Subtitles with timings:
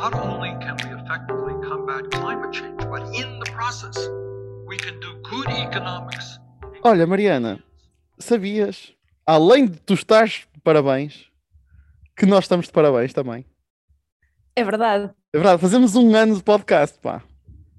[0.00, 3.96] not only can we effectively combat climate change, but in the process,
[4.64, 6.38] we can do good economics.
[6.84, 7.60] Olha, Mariana,
[8.16, 8.92] sabias,
[9.26, 11.26] além de tu estares de parabéns,
[12.16, 13.44] que nós estamos de parabéns também.
[14.54, 15.10] É verdade.
[15.32, 17.20] É verdade, fazemos um ano de podcast, pá.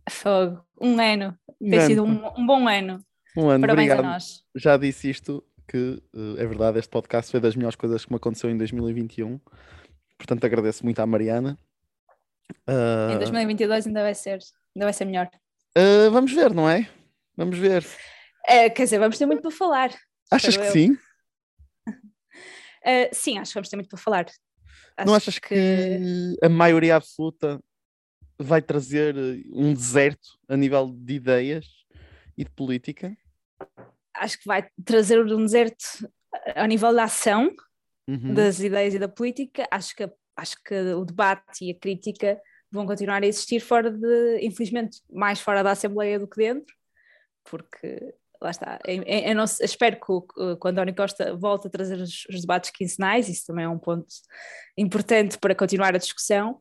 [0.09, 0.61] Fogo.
[0.81, 1.37] Um ano.
[1.61, 2.99] Um Tem ano, sido um, um bom ano.
[3.37, 4.05] Um ano, Parabéns obrigado.
[4.05, 4.43] a nós.
[4.55, 8.17] Já disse isto, que eh, é verdade, este podcast foi das melhores coisas que me
[8.17, 9.39] aconteceu em 2021.
[10.17, 11.57] Portanto, agradeço muito à Mariana.
[12.67, 14.39] Ah, Em 2022 ainda vai ser,
[14.75, 15.29] ainda vai ser melhor.
[15.75, 16.89] ah, vamos ver, não é?
[17.35, 17.85] Vamos ver.
[18.47, 19.89] Eh, quer dizer, vamos ter muito para falar.
[20.31, 20.71] Achas que eu.
[20.71, 20.97] sim?
[22.83, 24.25] Eh, sim, acho que vamos ter muito para falar.
[25.05, 27.59] Não Acho achas que a maioria absoluta
[28.37, 29.15] vai trazer
[29.53, 31.65] um deserto a nível de ideias
[32.37, 33.15] e de política?
[34.13, 36.09] acho que vai trazer um deserto
[36.55, 37.53] ao nível da ação
[38.07, 38.33] Uhum.
[38.33, 39.67] das ideias e da política.
[39.71, 42.39] Acho que, acho que o debate e a crítica
[42.71, 46.73] vão continuar a existir fora de, infelizmente, mais fora da Assembleia do que dentro,
[47.43, 48.79] porque lá está.
[48.85, 52.41] Eu, eu não sei- espero que, o- que o Costa volte a trazer os, os
[52.41, 54.07] debates quinzenais, isso também é um ponto
[54.77, 56.59] importante para continuar a discussão,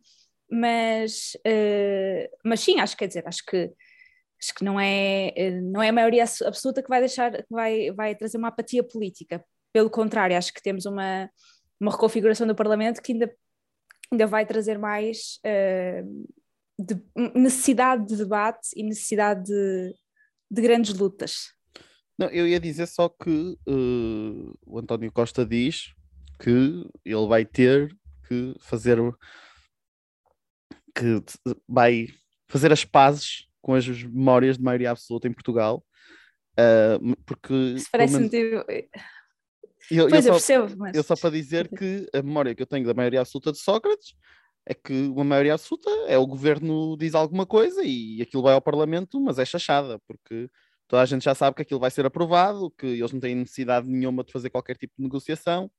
[0.50, 3.70] mas, eh, mas sim, acho que quer dizer, acho que
[4.40, 7.44] acho que não é, eh, não é a maioria abs- absoluta que vai deixar, que
[7.50, 9.44] vai, vai trazer uma apatia política.
[9.72, 11.28] Pelo contrário, acho que temos uma,
[11.80, 13.32] uma reconfiguração do Parlamento que ainda,
[14.12, 16.02] ainda vai trazer mais eh,
[16.78, 17.02] de-
[17.34, 19.94] necessidade de debate e necessidade de,
[20.50, 21.52] de grandes lutas.
[22.18, 25.92] Não, eu ia dizer só que eh, o António Costa diz
[26.40, 28.98] que ele vai ter que fazer
[30.94, 31.22] que
[31.68, 32.08] vai
[32.48, 35.84] fazer as pazes com as memórias de maioria absoluta em Portugal.
[36.56, 38.28] ah, porque Isso parece-me.
[38.30, 38.98] menos- tipo-
[39.90, 40.96] eu, eu Pois eu só- percebo, mas.
[40.96, 44.14] Eu só para dizer que a memória que eu tenho da maioria absoluta de Sócrates
[44.66, 48.60] é que uma maioria absoluta é o governo diz alguma coisa e aquilo vai ao
[48.60, 50.48] Parlamento, mas é chachada, porque
[50.86, 53.88] toda a gente já sabe que aquilo vai ser aprovado, que eles não têm necessidade
[53.88, 55.70] nenhuma de fazer qualquer tipo de negociação.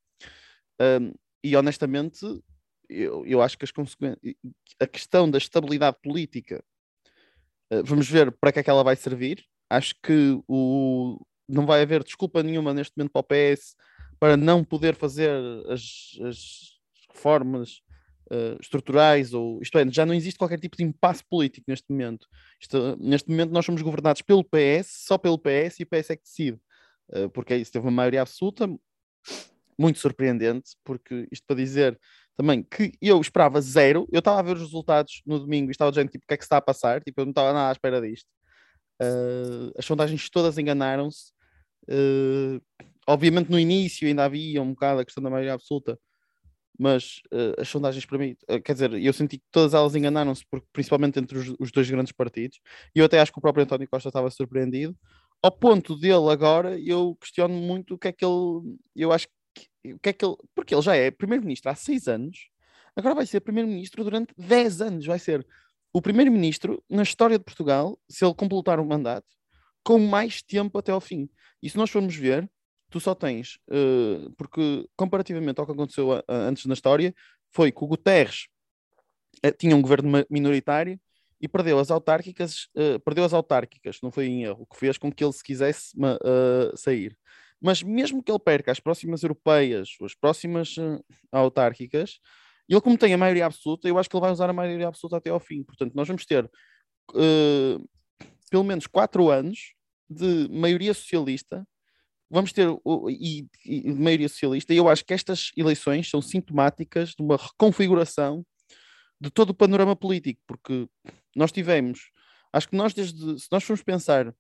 [0.82, 1.14] Hum,
[1.44, 2.20] e honestamente,
[2.90, 4.18] eu, eu acho que as consequen-
[4.80, 6.64] a questão da estabilidade política,
[7.72, 9.44] eh, vamos ver para que é que ela vai servir.
[9.70, 13.76] Acho que o, não vai haver desculpa nenhuma neste momento para o PS
[14.20, 15.32] para não poder fazer
[15.70, 16.80] as, as
[17.14, 17.82] reformas
[18.32, 22.28] eh, estruturais, ou isto é, já não existe qualquer tipo de impasse político neste momento.
[22.62, 26.16] Isto- neste momento nós somos governados pelo PS, só pelo PS, e o PS é
[26.18, 26.60] que decide,
[27.12, 28.68] Eh, porque é isso, teve uma maioria absoluta,
[29.78, 32.00] muito surpreendente, porque isto para dizer
[32.36, 35.92] também que eu esperava zero, eu estava a ver os resultados no domingo e estava
[35.92, 37.72] dizendo tipo, o que é que está a passar, tipo, eu não estava nada à
[37.72, 38.28] espera disto.
[39.02, 41.32] Eh, as sondagens todas enganaram-se.
[41.90, 42.60] Eh,
[43.08, 46.00] obviamente no início ainda havia um bocado a questão da maioria absoluta,
[46.78, 50.44] mas eh, as sondagens para mim, eh, quer dizer, eu senti que todas elas enganaram-se,
[50.72, 52.60] principalmente entre os, os dois grandes partidos,
[52.96, 54.96] e eu até acho que o próprio António Costa estava surpreendido,
[55.42, 59.94] ao ponto dele agora, eu questiono muito o que é que ele, eu acho que,
[59.94, 62.50] o que é que ele, porque ele já é primeiro-ministro há seis anos,
[62.96, 65.46] agora vai ser primeiro-ministro durante dez anos, vai ser
[65.92, 69.28] o primeiro-ministro na história de Portugal, se ele completar o mandato,
[69.84, 71.30] com mais tempo até ao fim.
[71.62, 72.50] E se nós formos ver,
[72.90, 77.14] tu só tens, eh, porque comparativamente ao que aconteceu a- a- antes na história,
[77.52, 78.48] foi que o Guterres
[79.44, 81.00] eh, tinha um governo minoritário
[81.42, 84.98] e perdeu as autárquicas, eh, perdeu as autárquicas, não foi em erro, o que fez
[84.98, 85.94] com que ele se quisesse
[86.76, 87.18] sair.
[87.62, 90.76] Mas mesmo que ele perca as próximas europeias, as próximas
[91.32, 92.20] autárquicas,
[92.68, 95.18] ele como tem a maioria absoluta, eu acho que ele vai usar a maioria absoluta
[95.18, 95.64] até ao fim.
[95.64, 96.50] Portanto, nós vamos ter
[98.50, 99.74] pelo menos quatro anos
[100.10, 101.66] de maioria socialista
[102.30, 107.10] vamos ter o- e, e maioria socialista, e eu acho que estas eleições são sintomáticas
[107.10, 108.46] de uma reconfiguração
[109.20, 110.88] de todo o panorama político, porque
[111.36, 112.12] nós tivemos,
[112.54, 114.34] acho que nós desde, se nós formos pensar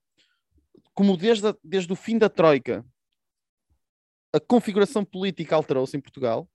[0.93, 2.85] como desde, a- desde o fim da Troika
[4.33, 6.47] a configuração política alterou-se em Portugal,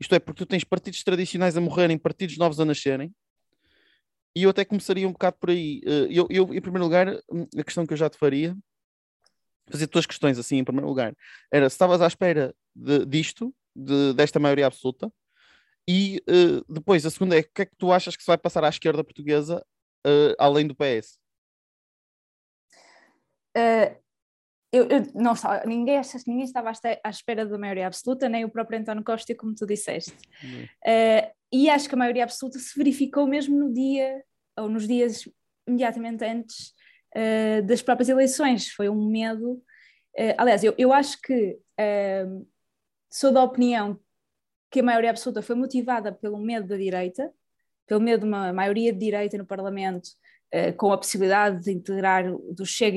[0.00, 3.14] isto é, porque tu tens partidos tradicionais a morrerem, partidos novos a nascerem,
[4.36, 5.80] e eu até começaria um bocado por aí.
[5.86, 8.56] Eh, Eu, eu, em primeiro lugar, hum, a questão que eu já te faria,
[9.70, 11.14] fazer duas questões assim, em primeiro lugar,
[11.52, 15.10] era se estavas à espera de- disto, de- desta maioria absoluta,
[15.88, 18.38] e eh, depois a segunda é o que é que tu achas que se vai
[18.38, 19.64] passar à esquerda portuguesa
[20.06, 21.18] eh, além do PS?
[23.56, 23.98] Eh,
[24.72, 26.72] eu, eu não estava, ninguém, ninguém estava
[27.04, 30.16] à espera da maioria absoluta, nem o próprio António Costa, como tu disseste.
[30.84, 34.24] Eh, e acho que a maioria absoluta se verificou mesmo no dia,
[34.58, 35.28] ou nos dias
[35.66, 36.73] imediatamente antes
[37.14, 38.68] eh, das próprias eleições.
[38.70, 39.62] Foi um medo.
[40.16, 42.26] eh, aliás, eu, eu acho que eh,
[43.10, 43.98] sou da opinião
[44.70, 47.32] que a maioria absoluta foi motivada pelo medo da direita,
[47.86, 50.08] pelo medo de uma maioria de direita no Parlamento,
[50.52, 52.96] uh, com a possibilidade de integrar, do Chega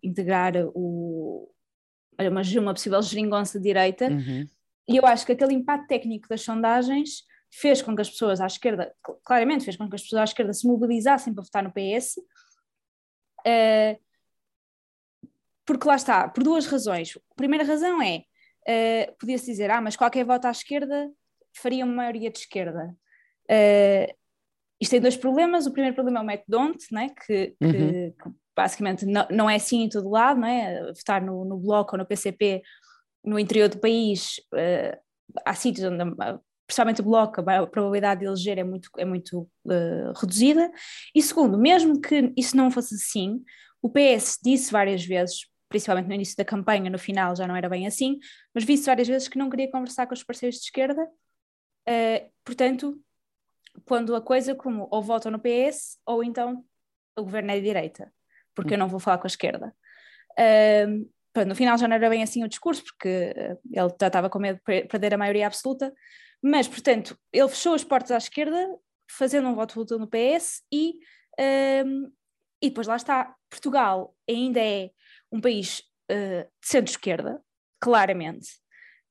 [0.00, 1.50] integrar o,
[2.20, 4.46] uma, uma possível geringonça de direita, Uhum.
[4.88, 8.46] e eu acho que aquele impacto técnico das sondagens fez com que as pessoas à
[8.46, 8.94] esquerda,
[9.24, 12.20] claramente fez com que as pessoas à esquerda se mobilizassem para votar no PS,
[13.48, 14.00] uh,
[15.64, 17.16] porque lá está, por duas razões.
[17.30, 18.24] A primeira razão é,
[18.68, 21.10] uh, podia-se dizer, ah, mas qualquer voto à esquerda
[21.54, 22.96] faria uma maioria de esquerda.
[23.50, 24.14] Uh,
[24.80, 25.66] isto tem dois problemas.
[25.66, 28.12] O primeiro problema é o método né, que, que, Uhum.
[28.12, 30.92] que basicamente não, não é assim em todo lado, não é?
[30.92, 32.62] votar no, no Bloco ou no PCP
[33.24, 34.98] no interior do país, uh,
[35.44, 36.02] há sítios onde,
[36.68, 40.70] principalmente o Bloco, a probabilidade de eleger é muito, é muito uh, reduzida.
[41.14, 43.42] E segundo, mesmo que isso não fosse assim,
[43.80, 47.70] o PS disse várias vezes, principalmente no início da campanha, no final já não era
[47.70, 48.18] bem assim,
[48.54, 53.00] mas disse várias vezes que não queria conversar com os parceiros de esquerda, uh, portanto,
[53.86, 56.62] pondo a coisa como ou votam no PS ou então
[57.16, 58.12] o governo é de direita,
[58.54, 59.74] porque eu não vou falar com a esquerda.
[60.38, 61.08] Uh,
[61.46, 64.60] no final já não era bem assim o discurso, porque ele já estava com medo
[64.66, 65.94] de perder a maioria absoluta,
[66.42, 68.78] mas, portanto, ele fechou as portas à esquerda,
[69.10, 70.98] fazendo um voto útil no PS e,
[71.84, 72.12] um,
[72.62, 74.90] e depois lá está, Portugal ainda é
[75.32, 75.80] um país
[76.10, 77.42] uh, de centro-esquerda,
[77.80, 78.48] claramente,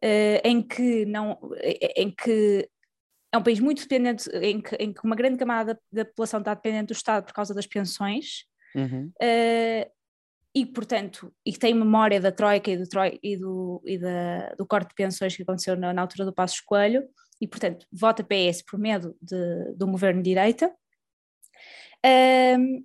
[0.04, 1.40] uh, em que não,
[1.96, 2.70] em que
[3.34, 6.40] é um país muito dependente, em que, em que uma grande camada da, da população
[6.40, 8.46] está dependente do Estado por causa das pensões,
[8.76, 9.12] Uhum.
[9.22, 9.92] uh,
[10.58, 12.84] e portanto, e que tem memória da Troika e do,
[13.22, 16.64] e do, e da, do corte de pensões que aconteceu na, na altura do Passo
[16.66, 17.08] Coelho,
[17.40, 20.76] e portanto vota PS por medo de, um governo de direita.
[22.04, 22.84] Um,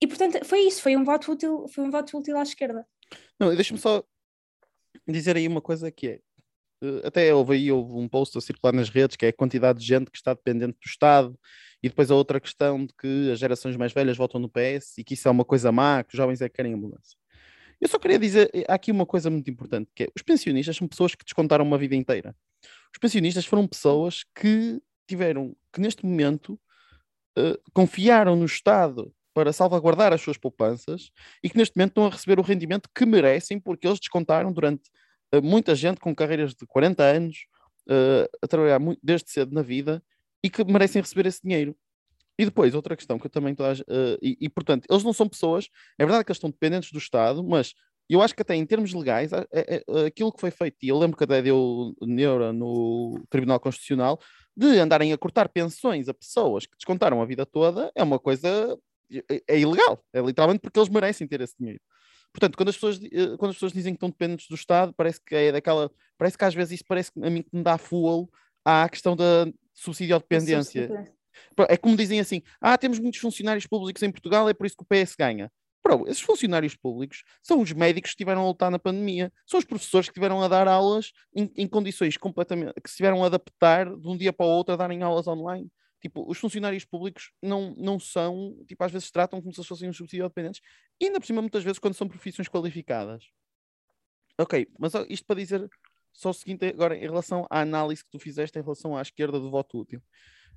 [0.00, 2.86] e portanto foi isso, foi um voto útil, foi um voto útil à esquerda.
[3.40, 4.04] Não, deixa-me só
[5.08, 6.20] dizer aí uma coisa que é,
[7.04, 9.84] até houve aí houve um post a circular nas redes que é a quantidade de
[9.84, 11.36] gente que está dependente do Estado
[11.82, 15.04] e depois a outra questão de que as gerações mais velhas votam no PS e
[15.04, 17.16] que isso é uma coisa má, que os jovens é que querem a mudança.
[17.80, 20.86] Eu só queria dizer, há aqui uma coisa muito importante, que é, os pensionistas são
[20.86, 22.36] pessoas que descontaram uma vida inteira.
[22.92, 26.52] Os pensionistas foram pessoas que tiveram, que neste momento
[27.36, 31.10] uh, confiaram no Estado para salvaguardar as suas poupanças
[31.42, 34.88] e que neste momento estão a receber o rendimento que merecem porque eles descontaram durante
[35.34, 37.46] uh, muita gente com carreiras de 40 anos
[37.88, 40.00] uh, a trabalhar muito, desde cedo na vida
[40.42, 41.76] e que merecem receber esse dinheiro.
[42.38, 45.12] E depois, outra questão que eu também estou a, uh, e, e, portanto, eles não
[45.12, 45.68] são pessoas,
[45.98, 47.74] é verdade que eles estão dependentes do Estado, mas
[48.08, 50.98] eu acho que até em termos legais, é, é, aquilo que foi feito, e eu
[50.98, 54.20] lembro que até deu neura no Tribunal Constitucional,
[54.56, 58.78] de andarem a cortar pensões a pessoas que descontaram a vida toda, é uma coisa,
[59.30, 61.80] é, é ilegal, é literalmente porque eles merecem ter esse dinheiro.
[62.32, 62.98] Portanto, quando as, pessoas,
[63.38, 66.44] quando as pessoas dizem que estão dependentes do Estado, parece que é daquela, parece que
[66.44, 67.76] às vezes isso parece a mim que me dá
[68.64, 71.14] fuel à questão da subsídio à dependência.
[71.68, 74.82] É como dizem assim: ah, temos muitos funcionários públicos em Portugal, é por isso que
[74.82, 75.50] o PS ganha.
[75.84, 79.64] Bro, esses funcionários públicos são os médicos que estiveram a lutar na pandemia, são os
[79.64, 82.74] professores que estiveram a dar aulas em, em, condições completamente.
[82.80, 85.68] que se tiveram a adaptar de um dia para o outro a darem aulas online.
[86.00, 89.96] Tipo, os funcionários públicos não, não são, tipo, às vezes tratam como se fossem uns
[89.96, 90.60] subsídios dependentes,
[91.00, 93.24] e ainda por cima, muitas vezes, quando são profissões qualificadas.
[94.38, 95.68] Ok, mas isto para dizer
[96.12, 99.40] só o seguinte, agora, em relação à análise que tu fizeste em relação à esquerda
[99.40, 100.02] do voto útil.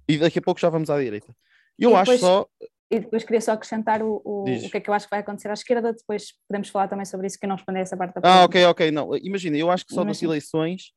[0.07, 1.35] E daqui a pouco já vamos à direita.
[1.77, 2.47] Eu e acho depois, só.
[2.91, 5.19] E depois queria só acrescentar o, o, o, que é que eu acho que vai
[5.19, 8.19] acontecer à esquerda, depois podemos falar também sobre isso, que eu não respondi essa parte
[8.19, 8.91] da Ah, ok, ok.
[8.91, 10.13] Não, imagina, eu acho que só Imagina.
[10.13, 10.91] das eleições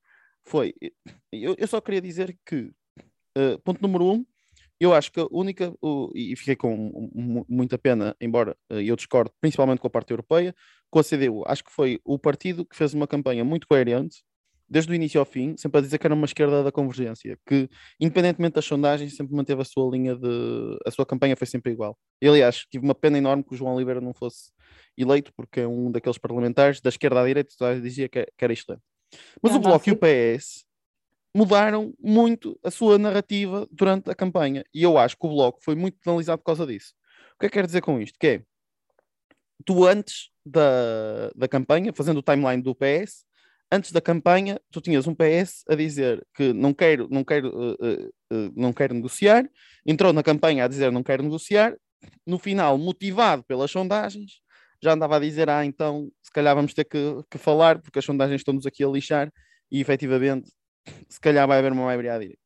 [0.47, 0.75] foi.
[1.33, 2.71] Eu, eu só queria dizer que,
[3.37, 4.27] uh, ponto número um,
[4.79, 7.11] eu acho que a única, uh, e fiquei com
[7.49, 10.55] muita pena, embora uh, eu discordo principalmente com a parte europeia,
[10.91, 11.43] com a CDU.
[11.47, 14.23] Acho que foi o partido que fez uma campanha muito coerente
[14.69, 17.69] desde o início ao fim, sempre a dizer que era uma esquerda da convergência, que
[17.99, 20.79] independentemente das sondagens, sempre manteve a sua linha de.
[20.87, 21.99] a sua campanha foi sempre igual.
[22.21, 24.53] E, aliás, tive uma pena enorme que o João Oliveira não fosse
[24.97, 28.83] eleito, porque é um daqueles parlamentares da esquerda à direita que dizia que era excelente.
[29.43, 30.67] Mas Não, o Bloco não, e o PS
[31.35, 34.65] mudaram muito a sua narrativa durante a campanha.
[34.75, 36.95] E eu acho que o Bloco foi muito penalizado por causa disso.
[37.37, 38.19] O que é que quero dizer com isto?
[38.19, 38.43] Que é,
[39.65, 43.25] tu antes da, da campanha, fazendo o timeline do PS,
[43.71, 48.09] antes da campanha, tu tinhas um PS a dizer que não quero, não quero, uh,
[48.33, 49.49] uh, não quero negociar,
[49.87, 51.77] entrou na campanha a dizer não quero negociar,
[52.27, 54.41] no final, motivado pelas sondagens,
[54.83, 56.99] já andava a dizer, ah, então se calhar vamos ter que,
[57.31, 59.33] que falar, porque as sondagens estão-nos aqui a lixar,
[59.71, 60.51] e efetivamente,
[61.09, 62.41] se calhar vai haver uma maioria à direita.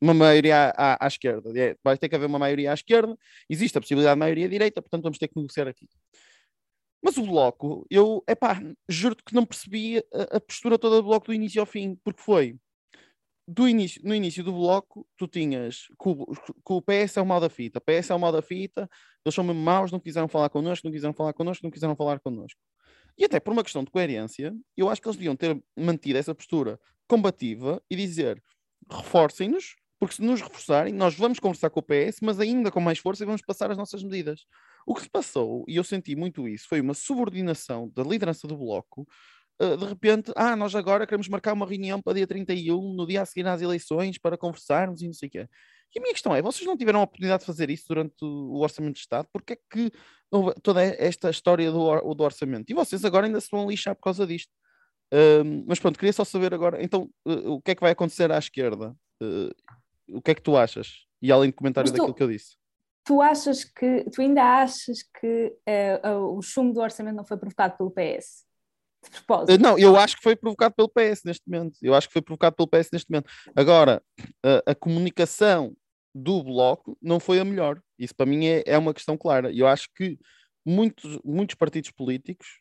[0.00, 1.50] Uma maioria à, à, à esquerda.
[1.58, 3.16] É, vai ter que haver uma maioria à esquerda,
[3.48, 5.88] existe a possibilidade de maioria à direita, portanto vamos ter que negociar aqui.
[7.06, 11.26] Mas o Bloco, eu, epá, juro que não percebi a, a, postura toda do Bloco
[11.26, 12.58] do início ao fim, porque foi.
[13.46, 17.24] do início, no início do bloco, tu tinhas que o, que o PS é o
[17.24, 18.90] mal da fita, PS é o mal da fita,
[19.24, 22.18] eles são mesmo maus, não quiseram falar connosco, não quiseram falar connosco, não quiseram falar
[22.18, 22.60] connosco.
[23.16, 26.34] E até por uma questão de coerência, eu acho que eles deviam ter mantido essa
[26.34, 28.42] postura combativa e dizer
[28.90, 32.98] reforcem-nos, porque se nos reforçarem, nós vamos conversar com o PS, mas ainda com mais
[32.98, 34.44] força e vamos passar as nossas medidas.
[34.86, 38.56] O que se passou, e eu senti muito isso, foi uma subordinação da liderança do
[38.56, 39.06] Bloco
[39.60, 43.22] uh, de repente, ah, nós agora queremos marcar uma reunião para dia 31, no dia
[43.22, 45.48] a seguir às eleições, para conversarmos e não sei o quê.
[45.94, 48.60] E a minha questão é, vocês não tiveram a oportunidade de fazer isso durante o
[48.60, 49.28] Orçamento de Estado?
[49.32, 49.90] Porque é que
[50.62, 52.68] toda esta história do, do orçamento?
[52.68, 54.50] E vocês agora ainda se vão lixar por causa disto.
[55.12, 58.30] Uh, mas pronto, queria só saber agora, então, uh, o que é que vai acontecer
[58.30, 58.94] à esquerda?
[59.22, 59.50] Uh,
[60.08, 61.06] o que é que tu achas?
[61.22, 62.56] E além de comentário daquilo que eu disse.
[63.06, 65.56] Tu achas que, tu ainda achas que
[66.04, 68.46] o chumbo do orçamento não foi provocado pelo PS?
[69.10, 69.50] de propósito.
[69.52, 71.78] Eh, não, eu acho que foi provocado pelo PS neste momento.
[71.82, 73.30] Eu acho que foi provocado pelo PS neste momento.
[73.54, 74.02] Agora,
[74.44, 75.74] a, a comunicação
[76.14, 77.80] do Bloco não foi a melhor.
[77.98, 79.52] Isso para mim é, é uma questão clara.
[79.52, 80.18] Eu acho que
[80.64, 82.60] muitos, muitos partidos políticos,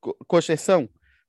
[0.00, 0.88] com, exceção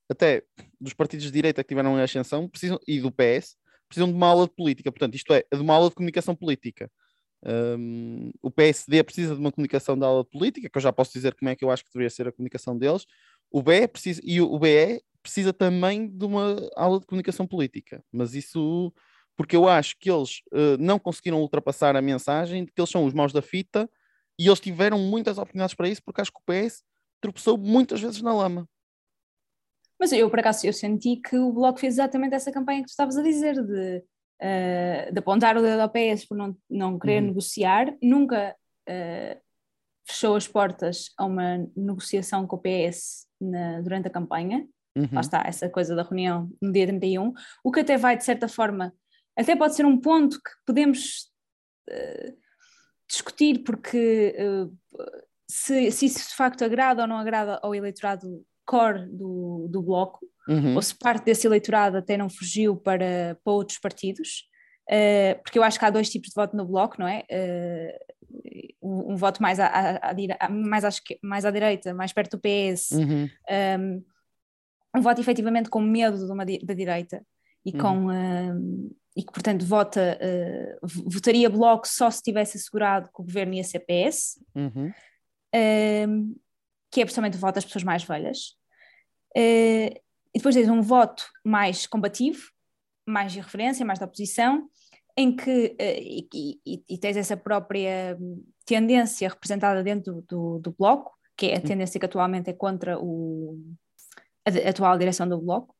[0.09, 0.43] até
[0.79, 3.55] dos partidos de direita que tiveram em ascensão precisam, e do PS,
[3.87, 4.91] precisam de uma aula de política.
[4.91, 6.91] Portanto, isto é, de uma aula de comunicação política.
[7.43, 11.33] Um, o PSD precisa de uma comunicação da aula política, que eu já posso dizer
[11.35, 13.05] como é que eu acho que deveria ser a comunicação deles.
[13.49, 18.33] O BE precisa, e o BE precisa também de uma aula de comunicação política, mas
[18.33, 18.93] isso
[19.35, 23.05] porque eu acho que eles uh, não conseguiram ultrapassar a mensagem de que eles são
[23.05, 23.89] os maus da fita
[24.37, 26.83] e eles tiveram muitas oportunidades para isso, porque acho que o PS
[27.19, 28.67] tropeçou muitas vezes na lama.
[29.99, 32.89] Mas eu, por acaso, eu senti que o Bloco fez exatamente essa campanha que tu
[32.89, 34.03] estavas a dizer, de,
[34.41, 37.27] uh, de apontar o dedo ao PS por não, não querer uhum.
[37.29, 38.55] negociar, nunca
[38.89, 39.41] uh,
[40.07, 44.67] fechou as portas a uma negociação com o PS na, durante a campanha.
[44.95, 45.07] Uhum.
[45.11, 47.33] Lá está, essa coisa da reunião no dia 31,
[47.63, 48.93] o que até vai, de certa forma,
[49.37, 51.31] até pode ser um ponto que podemos
[51.89, 52.37] uh,
[53.07, 54.77] discutir, porque uh,
[55.49, 60.19] se, se, isso de facto agrada ou não agrada ao eleitorado core do, do Bloco,
[60.47, 60.75] uhum.
[60.75, 64.47] ou se parte desse eleitorado até não fugiu para, para outros partidos,
[64.89, 67.23] uh, porque eu acho que há dois tipos de voto no Bloco, não é?
[68.81, 70.89] um, um, voto mais à, à, à, mais, à,
[71.21, 73.29] mais à direita, mais perto do PS, uhum.
[73.79, 74.03] um,
[74.97, 77.25] um, voto efetivamente com medo de uma, da direita
[77.65, 77.79] e, uhum.
[77.79, 80.17] com, um, e que, portanto, vota,
[80.81, 84.91] uh, votaria bloco só se tivesse assegurado que o governo ia ser PS, uhum.
[86.89, 88.55] que é precisamente o voto das pessoas mais velhas.
[89.37, 89.93] Uh,
[90.33, 92.41] e depois tens um voto mais combativo,
[93.05, 94.69] mais de referência, mais da oposição,
[95.17, 98.17] em que, uh, e, e, e, tens essa própria
[98.65, 101.63] tendência representada dentro do, do, Bloco, que é a hum.
[101.63, 103.59] tendência que atualmente é contra o,
[104.45, 105.75] a, atual direção do Bloco,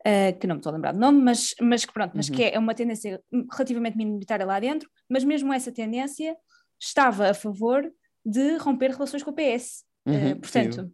[0.00, 2.36] uh, que não me estou a lembrar do nome, mas, mas que pronto, mas uhum.
[2.36, 6.34] que é uma tendência relativamente minoritária lá dentro, mas mesmo essa tendência
[6.80, 7.92] estava a favor
[8.24, 9.84] de romper relações com o PS.
[10.06, 10.92] Eh, uhum, uh, portanto,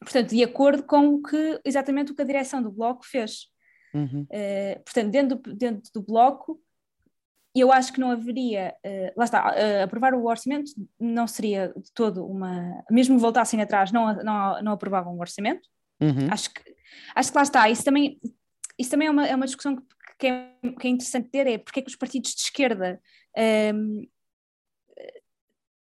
[0.00, 3.48] portanto, de acordo com o que, exatamente o que a direção do Bloco fez.
[3.94, 4.22] Uhum.
[4.22, 6.60] Uh, portanto, dentro do, dentro do Bloco,
[7.54, 11.92] eu acho que não haveria, uh, lá está, uh, aprovar o orçamento não seria de
[11.92, 15.68] todo uma, mesmo voltassem atrás, não, não, não aprovavam o orçamento.
[16.00, 16.28] Uhum.
[16.30, 16.62] Acho, que,
[17.14, 18.20] acho que lá está, isso também,
[18.78, 19.82] isso também é, uma, é uma discussão que,
[20.18, 23.00] que, é, que é interessante ter, é porque é que os partidos de esquerda,
[23.36, 24.08] um, ehm,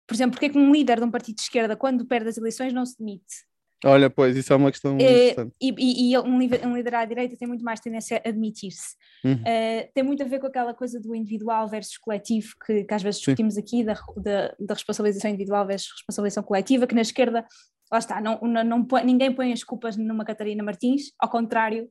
[0.07, 2.37] por exemplo, porque é que um líder de um partido de esquerda, quando perde as
[2.37, 3.45] eleições, não se demite?
[3.83, 5.55] Olha, pois, isso é uma questão é, interessante.
[5.59, 8.95] E, e, e um, um líder à direita tem muito mais tendência a admitir-se.
[9.23, 9.33] Uhum.
[9.33, 13.01] Uh, tem muito a ver com aquela coisa do individual versus coletivo, que, que às
[13.01, 13.59] vezes discutimos Sim.
[13.59, 17.45] aqui, da, da, da, responsabilização individual versus responsabilização coletiva, que na esquerda,
[17.91, 21.89] lá está, não, não, não põe, ninguém põe as culpas numa Catarina Martins, ao contrário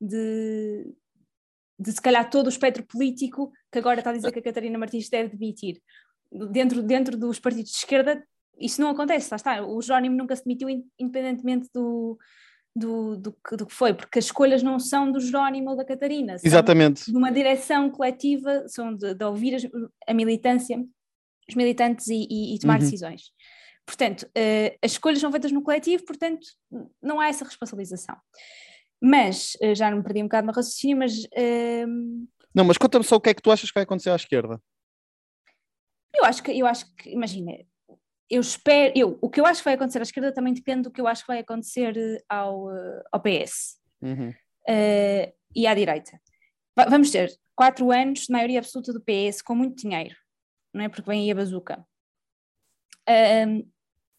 [0.00, 0.86] de,
[1.78, 4.78] de se calhar todo o espectro político que agora está a dizer que a Catarina
[4.78, 5.82] Martins deve demitir.
[6.50, 8.22] Dentro, dentro dos partidos de esquerda
[8.58, 9.62] isso não acontece, lá está.
[9.64, 12.18] O Jerónimo nunca se demitiu independentemente do,
[12.74, 15.84] do, do, que, do que foi, porque as escolhas não são do Jerónimo ou da
[15.84, 17.10] Catarina, são Exatamente.
[17.10, 19.70] de uma direção coletiva, são de, de ouvir
[20.06, 20.78] a militância,
[21.48, 22.84] os militantes e, e, e tomar uhum.
[22.84, 23.32] decisões.
[23.86, 26.46] Portanto, uh, as escolhas são feitas no coletivo, portanto,
[27.00, 28.16] não há essa responsabilização.
[29.00, 31.24] Mas, uh, já não me perdi um bocado no raciocínio, mas.
[31.24, 32.26] Uh...
[32.52, 34.60] Não, mas conta-me só o que é que tu achas que vai acontecer à esquerda.
[36.14, 37.52] Eu acho que, eu acho que imagina,
[38.28, 40.90] eu espero, eu, o que eu acho que vai acontecer à esquerda também depende do
[40.90, 44.30] que eu acho que vai acontecer eh, ao, eh, ao PS uhum.
[44.30, 46.20] uh, e à direita.
[46.88, 50.14] vamos ter quatro anos de maioria absoluta do PS com muito dinheiro,
[50.74, 50.88] não é?
[50.88, 51.86] Porque vem aí a bazuca.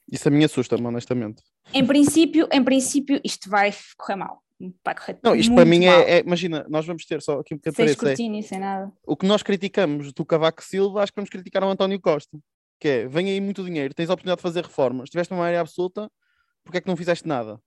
[0.09, 1.43] Isso a mim assusta-me, honestamente.
[1.73, 4.41] Em princípio, em princípio, isto vai correr mal.
[4.85, 7.57] vai correr Não, isto para mim é, é- Imagina, nós vamos ter só aqui um
[7.57, 8.91] bocadinho de Sem parênteses, é, escrutínio, sem nada.
[9.05, 12.39] O que nós criticamos do Cavaco Silva, acho que vamos criticar o António Costa.
[12.79, 15.61] Que é, vem aí muito dinheiro, tens a oportunidade de fazer reformas, tiveste uma maioria
[15.61, 16.11] absoluta,
[16.63, 17.59] porque é que não fizeste nada?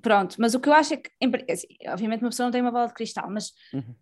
[0.00, 1.10] Pronto, mas o que eu acho é que,
[1.50, 3.94] assim, obviamente, uma pessoa não tem uma bola de cristal, mas Uhum.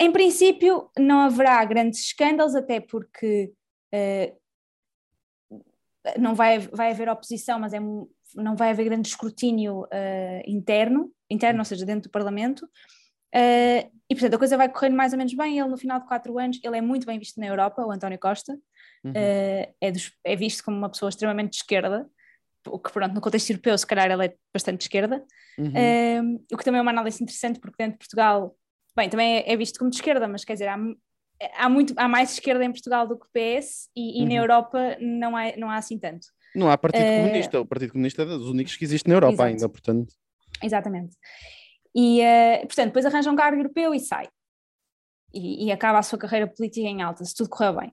[0.00, 3.52] em princípio não haverá grandes escândalos, até porque
[3.92, 4.34] eh,
[6.18, 7.80] não vai, vai haver oposição, mas é,
[8.34, 12.68] não vai haver grande escrutínio eh, interno, interno, ou seja, dentro do Parlamento.
[13.34, 15.58] Eh, e portanto a coisa vai correndo mais ou menos bem.
[15.58, 18.18] Ele, no final de quatro anos, ele é muito bem visto na Europa, o António
[18.18, 18.56] Costa.
[19.06, 19.12] Uhum.
[19.14, 22.08] Eh, é, dos- é visto como uma pessoa extremamente de esquerda,
[22.66, 25.24] o que, pronto, no contexto europeu, se calhar, ele é bastante de esquerda.
[25.58, 25.72] Uhum.
[25.76, 28.56] Um, o que também é uma análise interessante, porque dentro de Portugal,
[28.96, 30.76] bem, também é, é visto como de esquerda, mas quer dizer, há,
[31.56, 34.36] há, muito, há mais esquerda em Portugal do que PS e, e na Uhum.
[34.40, 36.26] Europa não há, não há assim tanto.
[36.54, 39.34] Não há Partido Eh, Comunista, o Partido Comunista é dos únicos que existe na Europa
[39.34, 39.48] Exato.
[39.48, 40.14] ainda, portanto.
[40.62, 41.16] Exatamente.
[41.94, 44.26] E, eh, portanto, depois arranja um cargo europeu e sai.
[45.32, 47.92] E, e acaba a sua carreira política em alta, se tudo correr bem.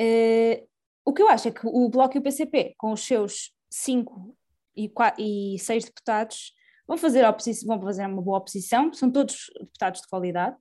[0.00, 0.64] Eh,
[1.04, 4.36] o que eu acho é que o Bloco e o PCP, com os seus cinco
[4.76, 6.52] e, qua- e seis deputados,
[6.86, 7.24] vão fazer,
[7.66, 10.56] vão fazer uma boa oposição, são todos deputados de qualidade,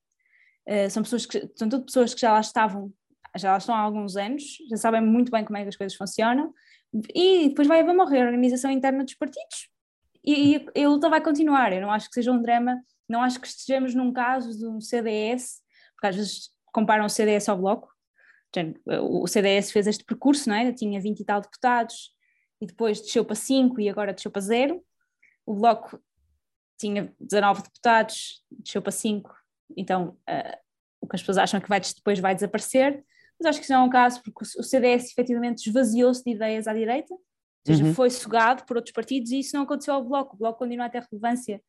[0.65, 2.93] Eh, são, pessoas que, são tudo pessoas que já lá estavam,
[3.35, 5.97] já lá estão há alguns anos, já sabem muito bem como é que as coisas
[5.97, 6.53] funcionam,
[7.15, 9.69] e depois vai haver uma reorganização interna dos partidos,
[10.23, 11.73] e, e a luta vai continuar.
[11.73, 14.79] Eu não acho que seja um drama, não acho que estejamos num caso de um
[14.79, 15.61] CDS,
[15.95, 17.90] porque às vezes comparam o CDS ao Bloco.
[19.01, 20.71] O CDS fez este percurso, não é?
[20.73, 22.11] Tinha 20 e tal deputados
[22.59, 24.83] e depois desceu para 5 e agora desceu para 0.
[25.45, 25.99] O Bloco
[26.77, 29.33] tinha 19 deputados, desceu para 5,
[29.77, 30.57] então ah,
[30.99, 33.03] o que as pessoas acham é que vai, depois vai desaparecer.
[33.39, 36.67] Mas acho que isso não é um caso, porque o CDS efetivamente esvaziou-se de ideias
[36.67, 37.19] à direita, ou
[37.65, 37.93] seja, Uhum.
[37.93, 40.35] foi sugado por outros partidos e isso não aconteceu ao Bloco.
[40.35, 41.61] O Bloco continua a ter relevância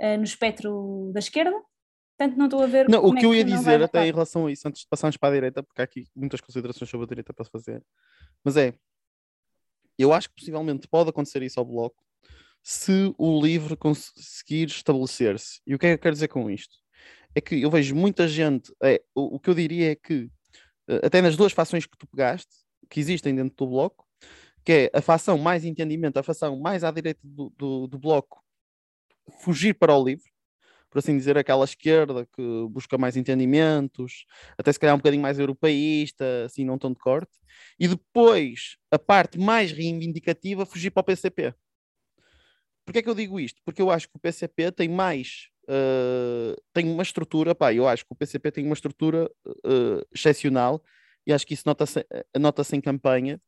[0.00, 1.56] eh, no espectro da esquerda,
[2.20, 4.06] portanto não estou a ver Não, o como é que eu ia vai dizer até
[4.06, 6.90] em relação a isso, antes de passarmos para a direita, porque há aqui muitas considerações
[6.90, 7.82] sobre a direita para se fazer,
[8.44, 8.74] mas é,
[9.98, 12.02] eu acho que possivelmente pode acontecer isso ao Bloco
[12.62, 15.62] se o livro conseguir estabelecer-se.
[15.66, 16.76] E o que é que eu quero dizer com isto?
[17.34, 20.28] É que eu vejo muita gente, é, o, o que eu diria é que,
[20.88, 22.50] eh, até nas duas fações que tu pegaste,
[22.90, 24.06] que existem dentro do Bloco,
[24.62, 28.42] que é a fação mais entendimento, a fação mais à direita do, do, do Bloco,
[29.42, 30.30] fugir para o livro,
[30.90, 34.26] por assim dizer, aquela esquerda que busca mais entendimentos,
[34.58, 37.32] até se calhar um bocadinho mais europeísta, assim, não tão de corte,
[37.78, 41.54] e depois a parte mais reivindicativa fugir para o PCP.
[42.84, 43.60] Porquê é que eu digo isto?
[43.64, 48.04] Porque eu acho que o PCP tem mais, eh, tem uma estrutura, pá, eu acho
[48.04, 50.82] que o PCP tem uma estrutura eh, excepcional,
[51.24, 52.04] e acho que isso nota-se
[52.36, 53.40] nota em campanha,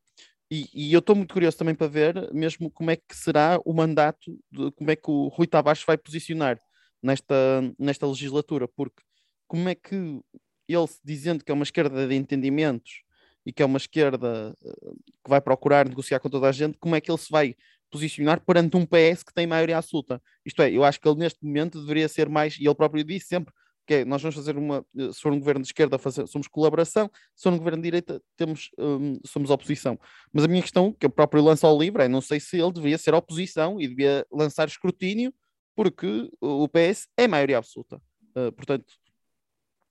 [0.49, 3.73] e, e eu estou muito curioso também para ver mesmo como é que será o
[3.73, 6.59] mandato, de, como é que o Rui Tavares vai posicionar
[7.03, 7.35] nesta,
[7.79, 9.03] nesta legislatura, porque
[9.47, 10.21] como é que
[10.69, 13.03] ele, dizendo que é uma esquerda de entendimentos
[13.45, 14.93] e que é uma esquerda eh,
[15.25, 17.57] que vai procurar negociar com toda a gente, como é que ele se vai
[17.91, 20.23] posicionar perante um PS que tem maioria absoluta?
[20.47, 23.27] Isto é, eu acho que ele neste momento deveria ser mais, e ele próprio disse
[23.27, 23.53] sempre,
[23.87, 26.47] que é, nós vamos fazer uma, eh, se for um governo de esquerda, fazer, somos
[26.47, 29.99] colaboração, se for um governo de direita, temos, hum, somos oposição.
[30.33, 32.73] Mas a minha questão, que eu próprio lanço ao livro, é não sei se ele
[32.73, 35.35] deveria ser oposição e devia lançar escrutínio,
[35.75, 38.01] porque o PS é maioria absoluta.
[38.37, 38.93] Uh, portanto,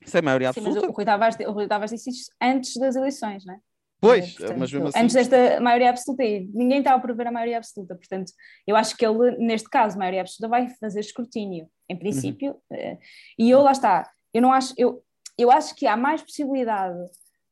[0.05, 2.75] se é maioria Sim, mas absoluta, o Rui Tavares, o Rui Tavares disse isto antes
[2.77, 3.59] das eleições, não é?
[4.01, 7.31] pois, Portanto, mas mesmo assim, Antes desta maioria absoluta, e ninguém estava a prever a
[7.31, 8.31] maioria absoluta, portanto,
[8.65, 12.97] eu acho que ele, neste caso, maioria absoluta, vai fazer escrutínio, em princípio, eh,
[13.37, 15.03] e eu lá está, eu não acho, eu,
[15.37, 16.97] eu acho que há mais possibilidade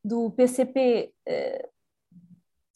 [0.04, 1.70] do PCP eh,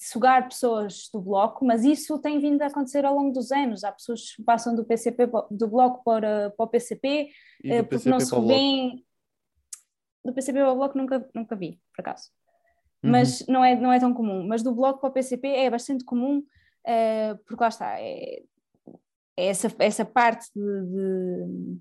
[0.04, 3.84] sugar pessoas do bloco, mas isso tem vindo a acontecer ao longo dos anos.
[3.84, 7.30] Há pessoas que passam do PCP do bloco para, para o PCP,
[7.64, 9.06] eh, do porque PCP não se revêem.
[10.26, 12.30] Do PCP para o bloco nunca, nunca vi, por acaso.
[13.04, 13.12] Uhum.
[13.12, 14.46] Mas não é, não é tão comum.
[14.48, 16.44] Mas do bloco para o PCP é bastante comum,
[16.86, 18.44] eh, porque lá está, é,
[19.38, 21.80] é essa, essa parte de, de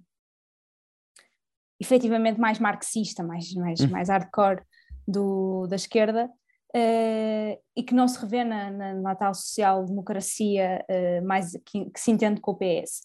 [1.80, 3.90] efetivamente mais marxista, mais, mais, Uhum.
[3.90, 4.62] mais hardcore
[5.06, 6.30] do, da esquerda,
[6.74, 12.00] eh, e que não se revê na, na, na tal social-democracia eh, mais que, que
[12.00, 13.02] se entende com o PS.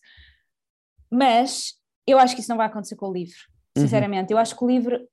[1.11, 1.73] Mas
[2.05, 3.35] eu acho que isso não vai acontecer com o LIVRE,
[3.77, 3.83] Uhum.
[3.83, 4.31] sinceramente.
[4.33, 5.07] Eu acho que o LIVRE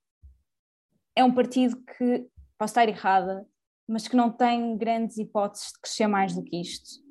[1.15, 2.27] é um partido que,
[2.59, 3.47] posso estar errada,
[3.87, 7.03] mas que não tem grandes hipóteses de crescer mais do que isto.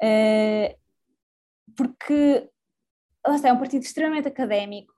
[0.00, 0.76] Eh,
[1.76, 2.48] porque
[3.26, 4.91] lá está, é um partido extremamente académico,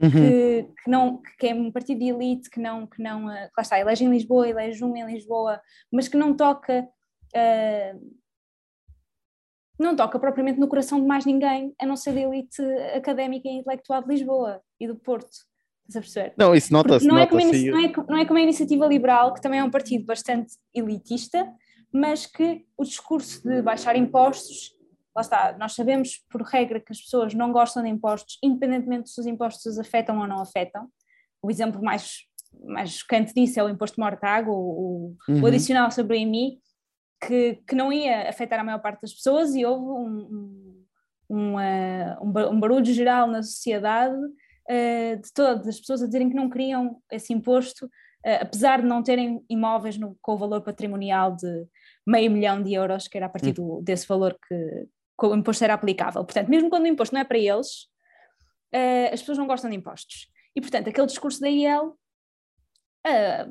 [0.00, 0.10] Uhum.
[0.10, 3.62] que, que não, que é um partido de elite, que não, que não eh, lá
[3.62, 5.60] está, elege em Lisboa, elege um em Lisboa,
[5.92, 6.86] mas que não toca
[7.34, 7.96] eh,
[9.78, 12.60] não toca propriamente no coração de mais ninguém, a não ser da elite
[12.96, 15.30] académica e intelectual de Lisboa e do Porto.
[15.88, 16.34] Estás a perceber?
[16.36, 17.06] Não, isso nota-se.
[17.06, 19.40] Não, é nota a inici- não, é, co- não é como a Iniciativa Liberal, que
[19.40, 21.48] também é um partido bastante elitista,
[21.92, 24.76] mas que o discurso de baixar impostos,
[25.18, 29.20] lá está, nós sabemos por regra que as pessoas não gostam de impostos, independentemente se
[29.20, 30.88] os impostos os afetam ou não afetam.
[31.42, 32.18] O exemplo mais,
[32.64, 35.42] mais chocante disso é o imposto de morta-água, o, o- Uhum.
[35.42, 36.60] o adicional sobre o IMI,
[37.24, 40.84] que, que não ia afetar a maior parte das pessoas e houve um,
[41.30, 41.56] um, um,
[42.22, 44.16] um ba- barulho geral na sociedade
[44.70, 47.88] eh, de todas as pessoas a dizerem que não queriam esse imposto,
[48.24, 51.66] eh, apesar de não terem imóveis no- com o valor patrimonial de
[52.06, 54.86] meio milhão de euros, que era a partir do- desse valor que
[55.26, 56.24] o imposto era aplicável.
[56.24, 57.88] Portanto, mesmo quando o imposto não é para eles,
[58.72, 60.28] eh, as pessoas não gostam de impostos.
[60.54, 61.98] E, portanto, aquele discurso da IEL
[63.04, 63.46] ah,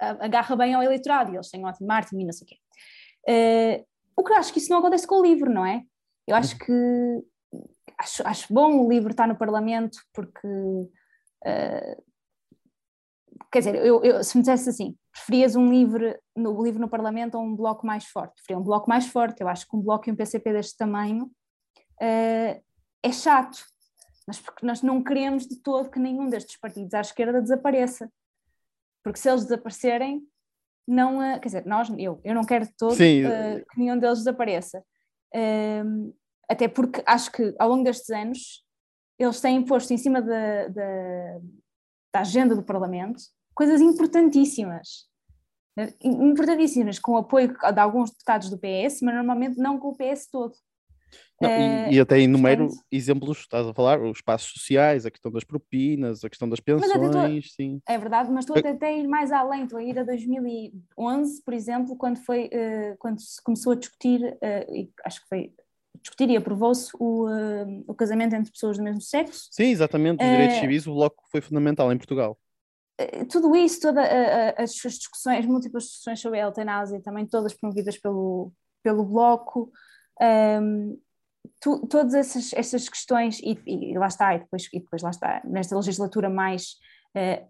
[0.00, 2.48] a- agarra bem ao eleitorado e eles têm um ótimo marketing e não sei o
[2.48, 2.56] quê.
[3.28, 3.84] Eh,
[4.16, 5.82] o que eu acho que isso não acontece com o livro, não é?
[6.26, 6.72] Eu acho que
[7.98, 10.46] acho, acho bom o livro estar no Parlamento porque
[11.44, 11.96] eh,
[13.50, 17.36] quer dizer, eu, eu- se me dissesse assim, preferias um livro no, livro no Parlamento
[17.36, 18.34] ou um bloco mais forte?
[18.34, 21.30] Preferia um bloco mais forte, eu acho que um bloco e um PCP deste tamanho
[22.00, 22.60] eh,
[23.02, 23.64] é chato.
[24.26, 28.10] Mas porque nós não queremos de todo que nenhum destes partidos à esquerda desapareça.
[29.02, 30.22] Porque se eles desaparecerem,
[30.88, 34.18] não, eh, quer dizer, nós, eu, eu não quero de todo eh, que nenhum deles
[34.18, 34.82] desapareça.
[35.34, 36.12] Ehm,
[36.48, 38.64] até porque acho que ao longo destes anos
[39.18, 41.38] eles têm posto em cima da, da,
[42.12, 43.22] da agenda do Parlamento
[43.54, 45.06] coisas importantíssimas.
[45.78, 49.96] Eh, Importantíssimas, com o apoio de alguns deputados do PS, mas normalmente não com o
[49.96, 50.54] PS todo.
[51.40, 55.10] Não, e- Eh, e, até enumero portanto- exemplos, estás a falar, os espaços sociais, a
[55.10, 57.80] questão das propinas, a questão das até tô- pensões, sim.
[57.88, 61.52] É verdade, mas estou até a ir mais além, estou a ir a 2011, por
[61.54, 65.52] exemplo, quando, foi, eh, quando se começou a discutir, eh, e acho que foi
[66.00, 69.48] discutir e aprovou-se o, eh, o casamento entre pessoas do mesmo sexo.
[69.50, 72.38] Sim, exatamente, os direitos Eh, civis, o bloco foi fundamental em Portugal.
[72.98, 74.04] Eh, Tudo isso, todas
[74.58, 78.52] as suas discussões, múltiplas discussões sobre a eutanásia, também todas promovidas pelo,
[78.82, 79.72] pelo Bloco,
[80.20, 80.94] ehm,
[81.60, 85.40] tu- todas essas, essas questões, e, e lá está, e depois, e depois lá está,
[85.44, 86.76] nesta legislatura mais
[87.14, 87.44] eh,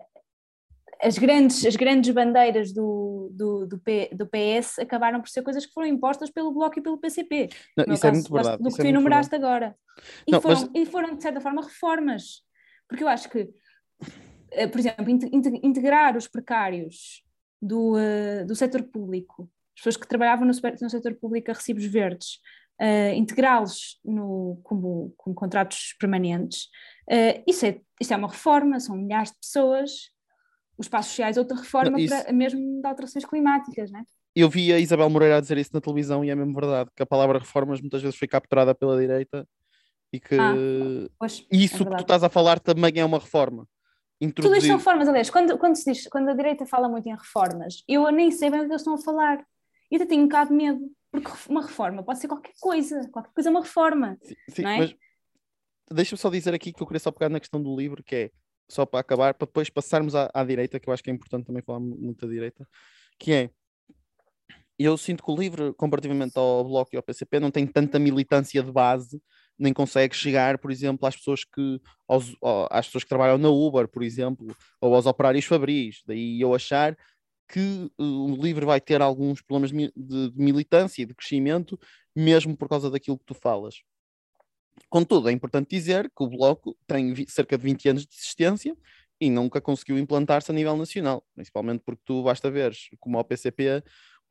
[1.03, 5.67] as grandes, as grandes bandeiras do, do, do, P- do PS acabaram por ser coisas
[5.67, 7.49] que foram impostas pelo Bloco e pelo PCP.
[7.77, 8.63] Não, meu isso é caso, muito verdade.
[8.63, 9.77] Do que é tu muito enumeraste agora.
[10.27, 12.43] E, Não, foram, mas- e foram, de certa forma, reformas.
[12.89, 13.49] Porque eu acho que, eh,
[14.71, 17.23] por exemplo, inte- inte- integrar os precários
[17.61, 21.85] do, eh, do setor público, as pessoas que trabalhavam no, no setor público a recibos
[21.87, 22.39] verdes,
[22.79, 23.99] eh, integrá-los
[24.63, 26.69] como, como contratos permanentes,
[27.09, 30.11] eh, isso, é, isso é uma reforma, são milhares de pessoas.
[30.79, 34.05] Os espaços sociais, outra reforma, Não, isso- para, mesmo de alterações climáticas, não é?
[34.35, 37.03] Eu vi a Isabel Moreira a dizer isso na televisão e é mesmo verdade, que
[37.03, 39.47] a palavra reformas muitas vezes foi capturada pela direita
[40.11, 43.69] e que Ah, Pois, é isso que tu estás a falar também é uma reforma.
[44.31, 44.69] Tudo isto Introduzir...
[44.69, 48.11] são reformas, aliás, quando, quando, se diz, quando a direita fala muito em reformas, eu
[48.11, 49.45] nem sei bem o que eles estão a falar.
[49.91, 50.81] E até tenho um bocado de medo,
[51.11, 54.17] porque uma reforma pode ser qualquer coisa, qualquer coisa é uma reforma.
[54.49, 54.79] Sim, não é?
[54.79, 54.95] mas
[55.91, 58.31] deixa-me só dizer aqui que eu queria só pegar na questão do livro, que é
[58.71, 61.47] só para acabar, para depois passarmos à, à direita, que eu acho que é importante
[61.47, 62.67] também falar mu- muito da direita,
[63.19, 63.51] que é
[64.79, 68.63] eu sinto que o livro, comparativamente ao Bloco e ao PCP, não tem tanta militância
[68.63, 69.23] de base,
[69.59, 73.49] nem consegue chegar, por exemplo, às pessoas que aos, ao- às pessoas que trabalham na
[73.51, 74.47] Uber, por exemplo,
[74.81, 76.03] ou aos operários fabris.
[76.07, 76.97] Daí eu achar
[77.49, 81.15] que uh, o livro vai ter alguns problemas de, mi- de- de militância e de
[81.15, 81.79] crescimento,
[82.17, 83.83] mesmo por causa daquilo que tu falas.
[84.89, 88.77] Contudo, é importante dizer que o Bloco tem cerca de 20 anos de existência
[89.21, 93.83] e nunca conseguiu implantar-se a nível nacional, principalmente porque tu basta veres como o PCP,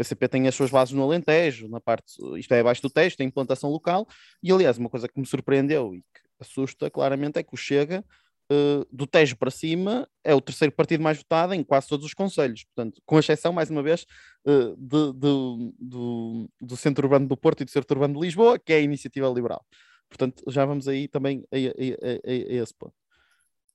[0.02, 3.28] PCP tem as suas bases no Alentejo, na parte, isto é abaixo do texto, tem
[3.28, 4.08] implantação local,
[4.42, 8.04] e aliás, uma coisa que me surpreendeu e que assusta claramente é que o Chega,
[8.52, 12.14] eh, do Tejo para cima, é o terceiro partido mais votado em quase todos os
[12.14, 14.06] conselhos, portanto, com exceção, mais uma vez,
[14.48, 18.58] eh, de- de- do, do Centro Urbano do Porto e do Centro Urbano de Lisboa,
[18.60, 19.64] que é a Iniciativa Liberal.
[20.10, 22.94] Portanto, já vamos aí também a, a- a- a- esse ponto.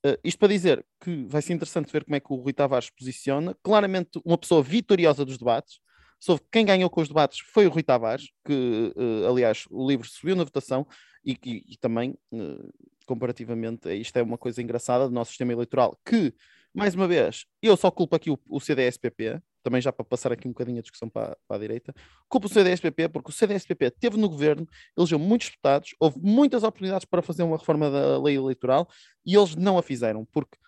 [0.05, 2.91] Uh, isto para dizer que vai ser interessante ver como é que o Rui Tavares
[2.91, 3.57] posiciona.
[3.62, 5.81] Claramente, uma pessoa vitoriosa dos debates.
[6.27, 10.09] Sobre quem ganhou com os debates foi o Rui Tavares, que, uh, aliás, o livro
[10.09, 10.85] subiu na votação
[11.25, 12.69] e, que- e também, uh,
[13.07, 16.35] comparativamente, isto é uma coisa engraçada do nosso sistema eleitoral, que,
[16.75, 20.49] mais uma vez, eu só culpo aqui o, o CDS-PP, também já para passar aqui
[20.49, 21.95] um bocadinho a discussão para, para a direita,
[22.29, 24.67] culpo o CDS-PP porque o CDS-PP teve no governo,
[24.99, 28.89] elegeu muitos deputados, houve muitas oportunidades para fazer uma reforma da lei eleitoral
[29.25, 30.59] e eles não a fizeram, porque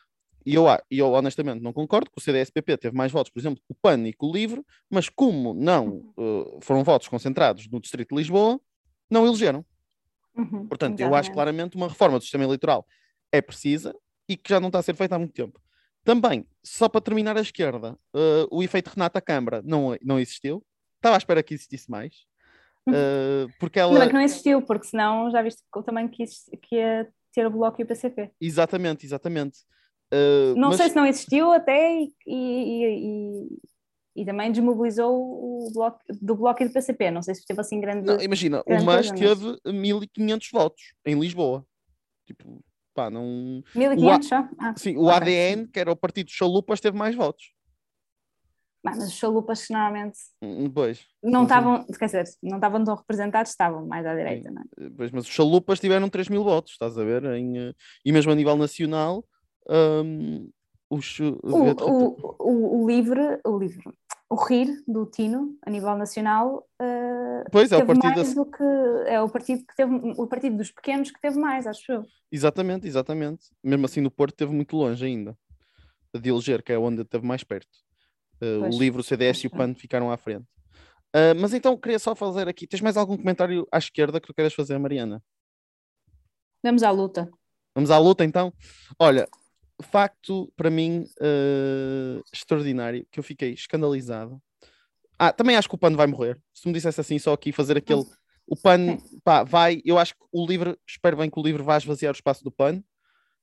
[0.47, 3.59] e eu, e eu honestamente não concordo que o CDS-PP teve mais votos, por exemplo,
[3.59, 7.81] que o PAN e que o LIVRE, mas como não uh, foram votos concentrados no
[7.81, 8.61] Distrito de Lisboa,
[9.11, 9.65] não elegeram.
[10.37, 11.35] Uhum, Portanto, eu acho exatamente.
[11.35, 12.87] claramente uma reforma do sistema eleitoral
[13.33, 13.95] é precisa
[14.29, 15.61] e que já não está a ser feita há muito tempo.
[16.05, 20.65] Também, só para terminar a esquerda, eh, o efeito Renata Câmara não, não existiu.
[20.97, 22.15] Estava à espera que existisse mais.
[22.89, 24.07] eh, porque Ainda bem ela.
[24.09, 27.81] que não existiu, porque senão já viste que também quis que ia ter o Bloco
[27.81, 28.31] e o PCP.
[28.41, 29.59] Exatamente, exatamente.
[30.11, 33.59] Eh, Não mas- sei se não existiu até e, e, e-
[34.17, 37.11] e também desmobilizou o bloco, do Bloco e do PCP.
[37.11, 38.07] Não sei se teve assim grande.
[38.07, 41.65] Não, imagina, o grande MAS coisa, mas- teve 1500 votos em Lisboa.
[42.27, 42.61] Tipo,
[42.95, 43.63] pá, não.
[43.75, 44.49] 1500 só?
[44.59, 47.53] Ah, Sim, o ok, ADN, que era o partido chalupas, teve mais votos.
[48.83, 51.43] Mas os chalupas normalmente Hum, Pois, não Sim, sim.
[51.45, 54.91] estavam, quer dizer, não estavam tão representados, estavam mais à direita, não é?
[54.97, 57.25] pois, mas os chalupas tiveram 3 mil votos, estás a ver?
[57.25, 59.25] Em, eh, e mesmo a nível nacional,
[59.69, 60.51] hum,
[60.91, 61.19] os.
[61.21, 63.83] O, o, o, o livre, o livre,
[64.31, 68.15] o RIR do Tino, a nível nacional, eh, Pois é, o partido.
[68.15, 68.63] mais da- do que
[69.07, 72.05] é o partido que teve o partido dos pequenos que teve mais, acho eu.
[72.31, 73.47] Exatamente, exatamente.
[73.63, 75.37] Mesmo assim, no Porto teve muito longe ainda
[76.15, 77.69] de eleger, que é onde teve mais perto.
[78.41, 79.51] Pois, o livro, o CDS e o.
[79.51, 80.47] PAN ficaram à frente.
[81.13, 82.67] Ah, mas então, queria só fazer aqui.
[82.67, 85.23] Tens mais algum comentário à esquerda que tu queres fazer, Mariana?
[86.63, 87.31] Vamos à luta.
[87.75, 88.53] Vamos à luta então?
[88.99, 89.29] Olha,
[89.83, 94.41] facto para mim eh, extraordinário, que eu fiquei escandalizado.
[95.19, 96.41] Ah, também acho que o PAN vai morrer.
[96.55, 98.05] Se me dissesse assim, só aqui fazer aquele.
[98.47, 99.83] O PAN, pá, vai.
[99.85, 102.51] Eu acho que o livro, espero bem que o livro vá esvaziar o espaço do
[102.51, 102.83] PAN,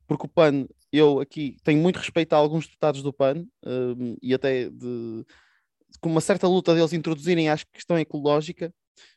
[0.08, 4.34] porque o PAN, eu aqui tenho muito respeito a alguns deputados do PAN eh, e
[4.34, 5.26] até de.
[6.00, 8.74] com uma certa luta deles introduzirem a questão ecológica,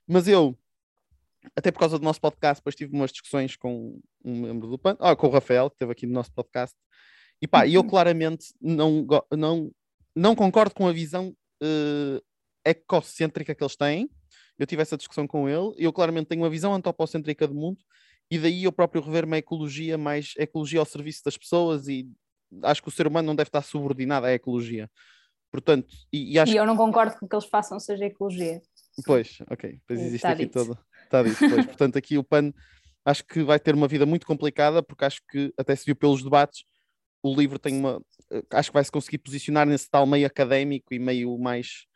[0.07, 0.59] mas eu
[1.57, 4.97] até por causa do nosso podcast, depois tive umas discussões com um membro do PAN,
[5.01, 6.77] ah, com o Rafael, que esteve aqui no nosso podcast,
[7.41, 9.07] e pá, e eu claramente não,
[9.37, 9.71] não,
[10.15, 12.21] não concordo com a visão eh,
[12.65, 14.11] ecocêntrica que eles têm.
[14.59, 17.79] Eu tive essa discussão com ele, eu claramente tenho uma visão antropocêntrica do mundo,
[18.29, 22.11] e daí eu próprio rever uma ecologia mais ecologia ao serviço das pessoas, e
[22.65, 24.91] acho que o ser humano não deve estar subordinado à ecologia.
[25.51, 28.61] Portanto, e, e acho E eu não concordo com que eles façam seja ecologia.
[29.05, 29.81] Pois, ok.
[29.87, 30.53] Pois existe tá aqui dito.
[30.53, 30.79] todo.
[31.09, 31.66] Está dito, pois.
[31.66, 32.53] Portanto, aqui o PAN
[33.05, 36.23] acho que vai ter uma vida muito complicada, porque acho que até se viu pelos
[36.23, 36.64] debates,
[37.23, 38.01] o livro tem uma.
[38.31, 41.87] eh, Acho que vai se conseguir posicionar nesse tal meio académico e meio mais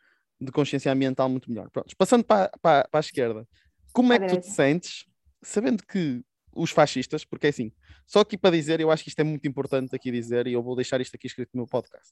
[0.41, 1.69] de consciência ambiental muito melhor.
[1.69, 3.47] Pronto, passando para, para, para a esquerda,
[3.93, 5.05] como é que tu te sentes
[5.43, 6.23] sabendo que
[6.55, 7.71] os fascistas, porque é assim,
[8.05, 10.63] só aqui para dizer, eu acho que isto é muito importante aqui dizer, e eu
[10.63, 12.11] vou deixar isto aqui escrito no meu podcast.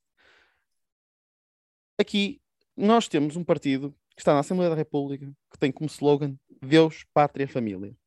[1.99, 2.41] Aqui
[2.75, 7.03] nós temos um partido que está na Assembleia da República, que tem como slogan Deus,
[7.11, 7.97] Pátria, Família.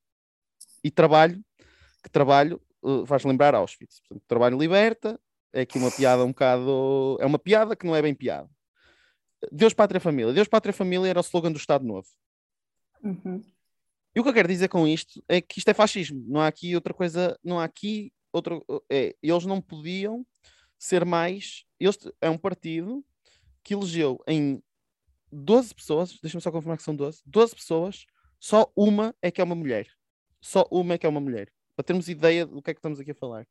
[0.84, 1.44] E trabalho,
[2.04, 3.98] que trabalho uh, faz lembrar Auschwitz.
[3.98, 5.20] Portanto, trabalho liberta,
[5.52, 7.18] é aqui uma piada um bocado.
[7.18, 8.48] É uma piada que não é bem piada.
[9.50, 10.32] Deus, Pátria, Família.
[10.32, 12.06] Deus, Pátria, Família era o slogan do Estado Novo.
[13.02, 13.42] Uhum.
[14.14, 16.24] E o que eu quero dizer com isto é que isto é fascismo.
[16.28, 18.56] Não há aqui outra coisa, não há aqui outra.
[18.88, 20.24] É, eles não podiam
[20.78, 21.64] ser mais.
[21.80, 23.04] Eles, é um partido
[23.64, 24.62] que elegeu em
[25.34, 28.06] 12 pessoas, deixa-me só confirmar que são 12, 12 pessoas,
[28.38, 29.86] só uma é que é uma mulher.
[30.40, 31.50] Só uma é que é uma mulher.
[31.74, 33.46] Para termos ideia do que é que estamos aqui a falar.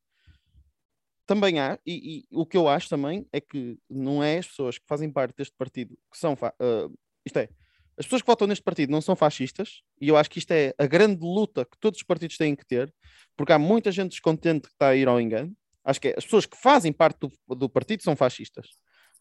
[1.26, 4.78] Também há, e, e o que eu acho também é que não é as pessoas
[4.78, 6.38] que fazem parte deste partido que são.
[6.42, 6.90] ah,
[7.26, 7.50] isto é,
[7.98, 10.74] as pessoas que votam neste partido não são fascistas, e eu acho que isto é
[10.78, 12.94] a grande luta que todos os partidos têm que ter,
[13.38, 15.56] porque há muita gente descontente que está a ir ao engano.
[15.84, 18.68] Acho que é, as pessoas que fazem parte do, do partido são fascistas.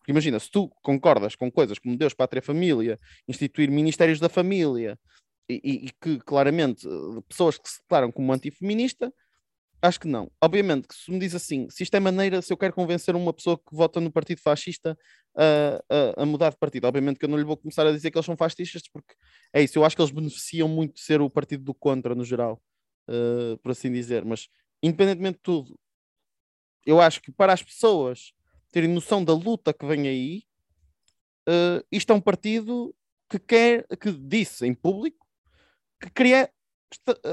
[0.03, 4.99] Porque imagina, se tu concordas com coisas como Deus, Pátria, Família, instituir ministérios da família,
[5.49, 9.13] e, e- e que claramente eh, pessoas que se declaram como antifeminista,
[9.83, 10.31] acho que não.
[10.43, 13.33] Obviamente que se me diz assim, se isto é maneira, se eu quero convencer uma
[13.33, 14.97] pessoa que vota no partido fascista
[15.37, 15.83] a,
[16.19, 18.19] a- a mudar de partido, obviamente que eu não lhe vou começar a dizer que
[18.19, 19.15] eles são fascistas, porque
[19.53, 22.25] é isso, eu acho que eles beneficiam muito de ser o partido do contra no
[22.25, 22.61] geral,
[23.09, 24.49] eh, por assim dizer, mas
[24.83, 25.77] independentemente de tudo,
[26.85, 28.33] eu acho que para as pessoas
[28.73, 30.45] terem noção da luta que vem aí,
[31.49, 32.95] eh, isto é um partido
[33.29, 35.27] que quer, que disse em público
[36.01, 36.51] que queria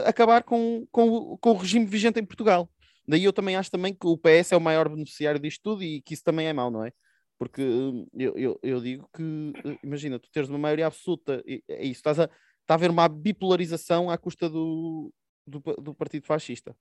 [0.05, 2.69] acabar com, com, o- com o regime vigente em Portugal.
[3.07, 6.01] Daí eu também acho também que o PS é o maior beneficiário disto tudo e
[6.01, 6.93] que isso também é mau, não é?
[7.39, 9.23] Porque hum, eu, eu, eu digo que,
[9.65, 12.91] eh, imagina, tu teres uma maioria absoluta, e- é isso, estás a, está a haver
[12.91, 15.13] uma bipolarização à custa do,
[15.47, 16.75] do, do Partido Fascista.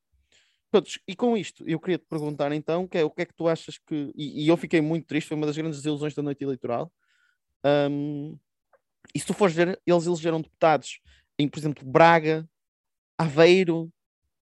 [1.07, 3.49] E com isto, eu queria te perguntar então, que é, o que é que tu
[3.49, 4.13] achas que.
[4.15, 6.93] E, e eu fiquei muito triste, foi uma das grandes desilusões da noite eleitoral.
[7.91, 8.39] Hum,
[9.15, 11.01] e se tu fores ver, eles elegeram deputados
[11.39, 12.49] em, por exemplo, Braga,
[13.17, 13.91] Aveiro,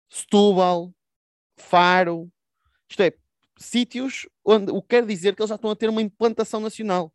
[0.09, 0.95] Setúbal,
[1.57, 2.31] Faro.
[2.89, 3.13] Isto é,
[3.59, 7.13] sítios onde o que quer dizer que eles já estão a ter uma implantação nacional.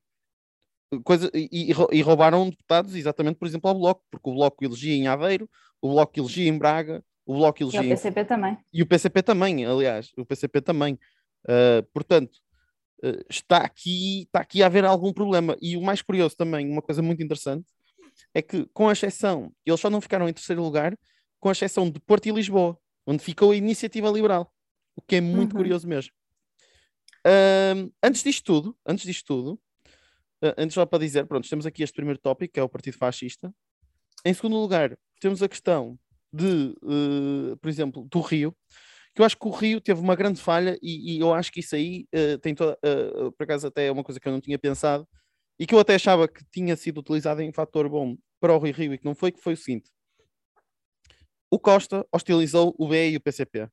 [1.03, 5.07] coisa, e, e, roubaram deputados exatamente, por exemplo, ao Bloco, porque o Bloco elegia em
[5.07, 5.49] Aveiro,
[5.81, 7.83] o Bloco elegia em Braga, o Bloco elegia.
[7.83, 8.57] E o PCP também.
[8.73, 10.97] E o PCP também, aliás, o PCP também.
[11.43, 12.37] Uh, portanto,
[13.03, 15.57] uh, está, aqui, está aqui a haver algum problema.
[15.61, 17.67] E o mais curioso também, uma coisa muito interessante,
[18.33, 20.97] é que, com a exceção, eles só não ficaram em terceiro lugar,
[21.39, 24.51] com a exceção de Porto e Lisboa, onde ficou a iniciativa liberal,
[24.95, 25.59] o que é muito uhum.
[25.59, 26.11] curioso mesmo.
[27.25, 29.59] Uh, antes disto tudo, antes disto tudo,
[30.57, 33.53] antes só para dizer, pronto, temos aqui este primeiro tópico, que é o Partido Fascista.
[34.23, 35.99] Em segundo lugar, temos a questão
[36.37, 38.55] de, uh, por exemplo, do Rio,
[39.15, 41.59] que eu acho que o Rio teve uma grande falha e, e eu acho que
[41.59, 44.39] isso aí uh, tem toda, uh, por acaso até é uma coisa que eu não
[44.39, 45.07] tinha pensado
[45.59, 48.73] e que eu até achava que tinha sido utilizado em fator bom para o Rio
[48.73, 49.89] Rio e que não foi, que foi o seguinte.
[51.49, 53.67] O Costa hostilizou o BE e o PCP.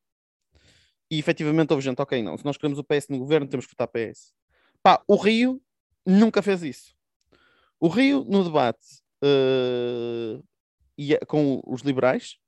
[1.10, 3.72] E efetivamente houve gente, ok, não, se nós queremos o PS no governo, temos que
[3.72, 4.32] votar PS.
[4.82, 5.60] Pá, o Rio
[6.06, 6.94] nunca fez isso.
[7.78, 10.42] O Rio, no debate uh,
[11.26, 12.38] com os liberais,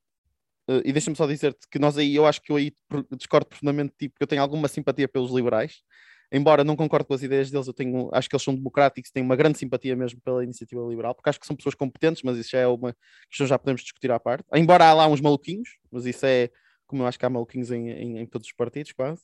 [0.69, 2.73] uh, e deixa-me só dizer-te que nós aí, eu acho que eu aí
[3.17, 5.83] discordo profundamente, tipo, porque eu tenho alguma simpatia pelos liberais,
[6.31, 9.25] embora não concordo com as ideias deles, eu tenho, acho que eles são democráticos, tenho
[9.25, 12.51] uma grande simpatia mesmo pela iniciativa liberal, porque acho que são pessoas competentes, mas isso
[12.51, 12.95] já é uma
[13.29, 14.45] questão já podemos discutir à parte.
[14.55, 16.51] Embora há lá uns maluquinhos, mas isso é
[16.87, 19.23] como eu acho que há maluquinhos em, em, em todos os partidos, quase.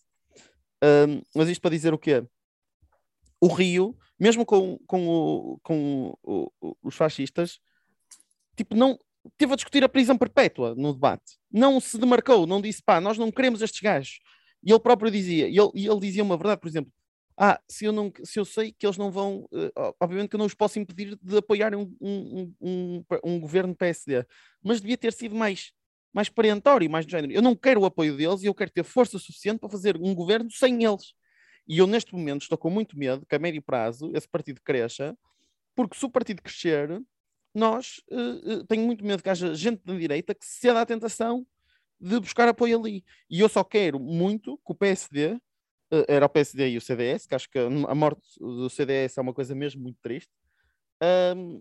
[1.34, 2.24] Mas isto para dizer o quê?
[3.40, 7.60] O Rio, mesmo com, com, o, com o, o, os fascistas,
[8.56, 8.98] tipo, não
[9.36, 11.38] teve a discutir a prisão perpétua no debate.
[11.50, 14.20] Não se demarcou, não disse, pá, nós não queremos estes gajos.
[14.62, 16.92] E ele próprio dizia, e ele, ele dizia uma verdade, por exemplo,
[17.36, 20.38] ah, se eu, não, se eu sei que eles não vão, uh, obviamente que eu
[20.38, 24.24] não os posso impedir de apoiarem um, um, um, um, governo PSD,
[24.62, 25.72] mas devia ter sido mais,
[26.12, 27.32] mais parentório, mais do género.
[27.32, 30.14] Eu não quero o apoio deles e eu quero ter força suficiente para fazer um
[30.14, 31.14] governo sem eles.
[31.66, 35.16] E eu, neste momento, estou com muito medo que a médio prazo esse partido cresça,
[35.74, 37.02] porque se o partido crescer,
[37.54, 41.46] nós uh, tenho muito medo que haja gente da direita que ceda à tentação
[42.00, 43.04] de buscar apoio ali.
[43.30, 45.40] E eu só quero muito que o PSD, uh,
[45.90, 49.20] eh, era o PSD e o CDS, que acho que a morte do CDS é
[49.20, 50.30] uma coisa mesmo muito triste,
[51.36, 51.60] um,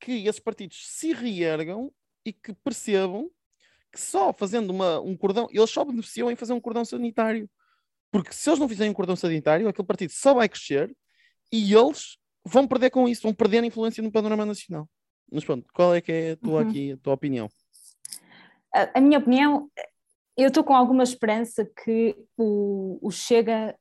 [0.00, 1.92] que esses partidos se reergam
[2.24, 3.30] e que percebam
[3.92, 7.48] que só fazendo uma, um cordão, eles só beneficiam em fazer um cordão sanitário.
[8.10, 10.94] Porque se eles não fizerem um cordão sanitário, aquele partido só vai crescer
[11.50, 14.88] e eles vão perder com isso, vão perder a influência no panorama nacional.
[15.32, 16.68] Mas pronto, qual é que é a tua, uhum.
[16.68, 17.48] aqui, a tua opinião?
[18.74, 19.70] A, a minha opinião,
[20.36, 23.74] eu estou com alguma esperança que o, o Chega,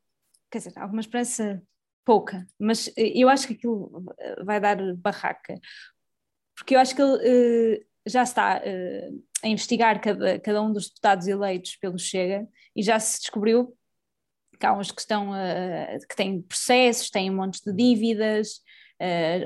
[0.49, 1.61] quer dizer, alguma esperança
[2.05, 4.03] pouca, mas eu acho que aquilo
[4.43, 5.59] vai dar barraca,
[6.55, 7.17] porque eu acho que ele
[7.77, 12.81] uh, já está uh, a investigar cada, cada um dos deputados eleitos pelo Chega e
[12.81, 13.75] já se descobriu
[14.57, 15.31] que há uns que estão
[16.07, 18.61] que têm processos, têm um monte de dívidas,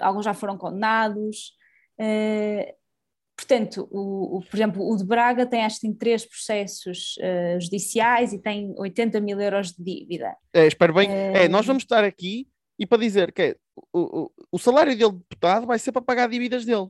[0.02, 1.56] alguns já foram condenados.
[2.00, 2.74] Uh,
[3.36, 7.16] portanto, o, o, por exemplo, o de Braga tem acho que tem três processos
[7.60, 10.36] judiciais e tem 80 mil euros de dívida.
[10.54, 11.10] É, espero bem.
[11.12, 13.56] É, nós vamos estar aqui e para dizer que é,
[13.94, 16.90] o, o, o salário dele de deputado vai ser para pagar dívidas dele.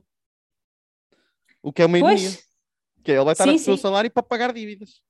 [1.62, 2.30] O que é uma ironia.
[3.02, 5.00] Que ele vai estar sim, a receber o salário para pagar dívidas.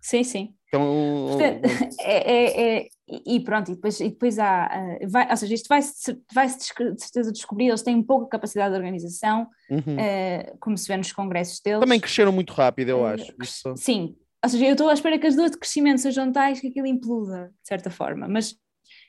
[0.00, 0.57] Sim, sim.
[0.68, 1.62] Então, Portanto,
[2.00, 2.88] é, é, é,
[3.26, 4.70] e pronto, e depois, e depois há,
[5.08, 8.76] vai, ou seja, isto vai-se vai -se de certeza descobrir, eles têm pouca capacidade de
[8.76, 9.78] organização, uhum.
[9.78, 11.80] uh, como se vê nos congressos deles.
[11.80, 13.34] Também cresceram muito rápido, eu uh, acho.
[13.42, 13.74] Isso.
[13.76, 16.68] Sim, ou seja, eu estou à espera que as duas de crescimento sejam tais que
[16.68, 18.54] aquilo imploda, de certa forma, mas,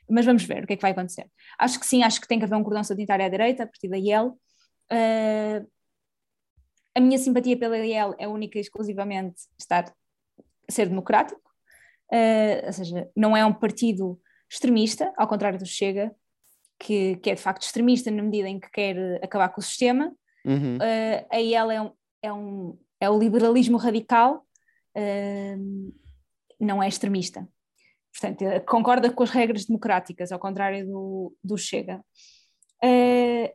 [0.08, 1.26] mas vamos ver o que é que vai acontecer.
[1.58, 3.88] Acho que sim, acho que tem que haver um cordão sanitário à direita, a partir
[3.88, 4.28] da IEL.
[4.90, 5.68] Uh,
[6.94, 9.92] a minha simpatia pela IEL é única e exclusivamente estar
[10.70, 11.49] ser democrático,
[12.12, 14.20] uh, ou seja, não é um partido
[14.50, 16.14] extremista, ao contrário do Chega,
[16.78, 20.12] que, que, é de facto extremista na medida em que quer acabar com o sistema.
[20.44, 20.76] Uhum.
[20.76, 21.92] Uh, a IEL é, um,
[22.22, 24.46] é, um, é o liberalismo radical,
[24.96, 25.92] uh,
[26.58, 27.46] não é extremista.
[28.12, 32.02] Portanto, concorda com as regras democráticas, ao contrário do, do Chega.
[32.82, 33.48] Uh,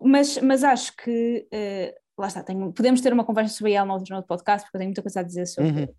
[0.00, 1.48] mas, mas acho que
[2.18, 4.90] lá está, tenho, podemos ter uma conversa sobre ela no outro podcast, porque eu tenho
[4.90, 5.94] muita coisa a dizer sobre, uhum.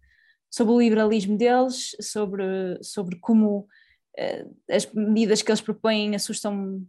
[0.53, 3.67] Sobre o liberalismo deles, sobre, sobre como
[4.19, 6.85] uh, as medidas que eles propõem assustam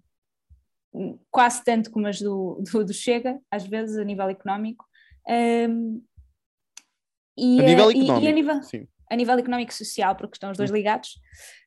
[1.30, 4.84] quase tanto como as do, do, do Chega, às vezes, a nível económico.
[5.26, 6.04] Um,
[7.38, 8.60] e, a nível económico, e, e a, nível,
[9.10, 11.14] a nível económico e social, porque estão os dois ligados.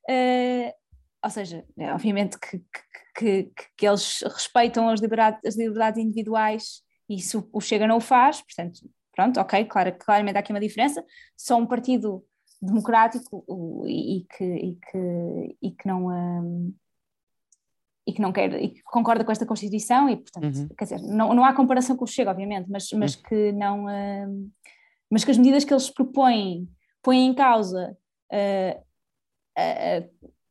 [0.08, 0.72] Uh,
[1.24, 6.84] ou seja, é, obviamente que, que, que, que, eles respeitam as liberdades, as liberdades individuais
[7.10, 8.82] isso o Chega não o faz, portanto,
[9.18, 11.04] pronto, ok, claro, claramente há aqui uma diferença.
[11.36, 12.24] Só um partido
[12.62, 13.44] democrático
[13.88, 16.08] e que, e que, e que não.
[16.08, 16.74] Um,
[18.06, 20.70] e que não quer e que concorda com esta Constituição e portanto Uhum.
[20.78, 23.22] quer dizer não, não há comparação com o Chega obviamente mas mas Uhum.
[23.24, 24.52] que não uh,
[25.12, 26.70] mas que as medidas que eles propõem
[27.04, 27.98] põem em causa
[28.32, 28.84] uh,
[29.58, 30.04] a,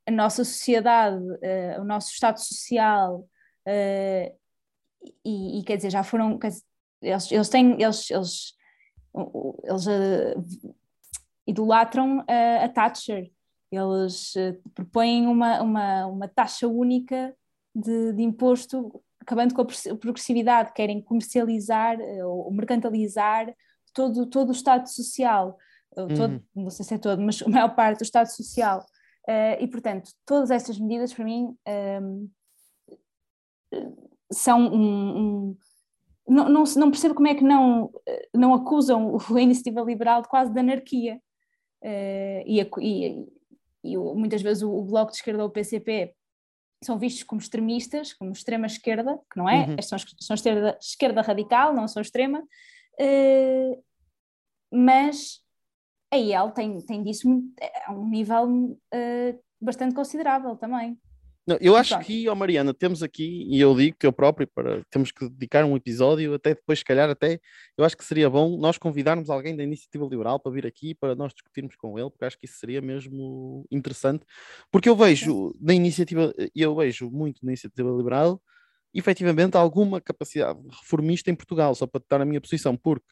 [0.07, 3.27] a nossa sociedade uh, o nosso estado social
[3.67, 4.39] uh,
[5.25, 6.63] e, e, quer dizer já foram dizer,
[7.03, 8.55] eles, eles têm eles eles,
[9.65, 10.75] eles uh,
[11.47, 13.31] idolatram a Thatcher
[13.71, 17.35] eles uh, propõem uma, uma, uma taxa única
[17.75, 23.53] de, de, imposto, acabando com a progressividade, querem comercializar uh, ou mercantilizar
[23.93, 25.59] todo, todo o Estado Social,
[25.95, 26.43] todo, uhum.
[26.55, 28.85] não sei se é todo, mas a maior parte do Estado Social.
[29.29, 31.57] Uh, e, portanto, todas estas medidas, para mim,
[32.01, 32.31] um,
[34.31, 35.57] são um, um
[36.29, 37.91] não, não, não, percebo como é que não,
[38.35, 41.21] não acusam a iniciativa liberal de quase de anarquia.
[41.83, 43.27] Uh, e, a, e,
[43.85, 46.15] e o, muitas vezes o, o, Bloco de Esquerda ou o PCP
[46.83, 49.83] são vistos como extremistas, como extrema esquerda, que não é, uhum.
[49.83, 53.85] são, são esquerda, esquerda radical, não são extrema, uh,
[54.73, 55.41] mas
[56.13, 57.29] a IEL tem, tem disso
[57.87, 60.99] a um nível uh, bastante considerável também.
[61.47, 64.83] Não, eu acho que, ó Mariana, temos aqui, e eu digo que eu próprio, para,
[64.91, 67.39] temos que dedicar um episódio, até depois, se calhar, até,
[67.79, 71.15] eu acho que seria bom nós convidarmos alguém da Iniciativa Liberal para vir aqui, para
[71.15, 74.25] nós discutirmos com ele, porque acho que isso seria mesmo interessante,
[74.73, 78.43] porque eu vejo na Iniciativa, eu vejo muito na Iniciativa Liberal,
[78.93, 83.07] efetivamente, alguma capacidade reformista em Portugal, só para estar na minha posição, porque,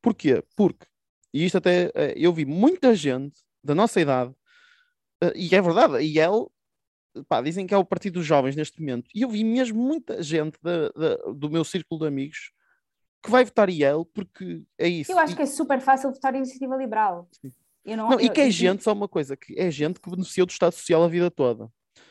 [0.00, 0.44] porquê?
[0.54, 0.86] Porque,
[1.34, 4.32] e isto até, eu vi muita gente da nossa idade,
[5.34, 6.52] e é verdade, a IEL
[7.28, 10.22] pá, dizem que é o Partido dos Jovens neste momento, e eu vi mesmo muita
[10.22, 10.58] gente
[11.34, 12.52] do meu círculo de amigos
[13.22, 15.12] que vai votar IEL porque é isso.
[15.12, 15.36] Eu acho e...
[15.36, 17.28] que é super fácil votar iniciativa liberal.
[17.84, 20.10] Eu não, não, e que é eu, gente, só uma coisa, que é gente que
[20.10, 21.68] beneficiou do Estado Social a vida toda,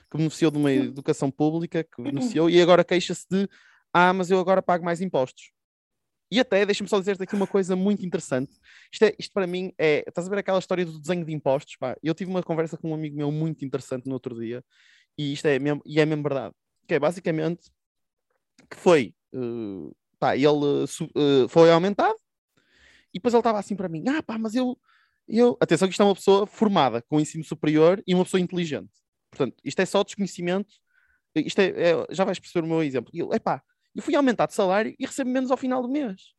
[0.10, 3.48] que beneficiou de uma educação pública, que beneficiou, e agora queixa-se de
[3.94, 5.52] ah, mas eu agora pago mais impostos.
[6.32, 8.56] E até, deixa-me só dizer-te aqui uma coisa muito interessante.
[8.92, 10.04] Isto, é, isto para mim é.
[10.08, 11.76] Estás a ver aquela história do desenho de impostos?
[11.76, 14.64] Pá, eu tive uma conversa com um amigo meu muito interessante no outro dia,
[15.18, 16.54] e isto é mesmo, e é mesmo verdade.
[16.88, 17.72] Que é basicamente
[18.70, 19.14] que foi.
[19.34, 22.18] Uh, pá, ele uh, foi aumentado,
[23.14, 24.78] e depois ele estava assim para mim: ah, pá, mas eu.
[25.28, 25.58] eu...
[25.60, 28.92] Atenção, que isto é uma pessoa formada com ensino superior e uma pessoa inteligente.
[29.32, 30.74] Portanto, isto é só desconhecimento.
[31.36, 33.12] Isto é, é já vais perceber o meu exemplo.
[33.14, 33.64] E ele, epá,
[33.96, 36.34] eu fui aumentar de salário e recebo menos ao final do mês.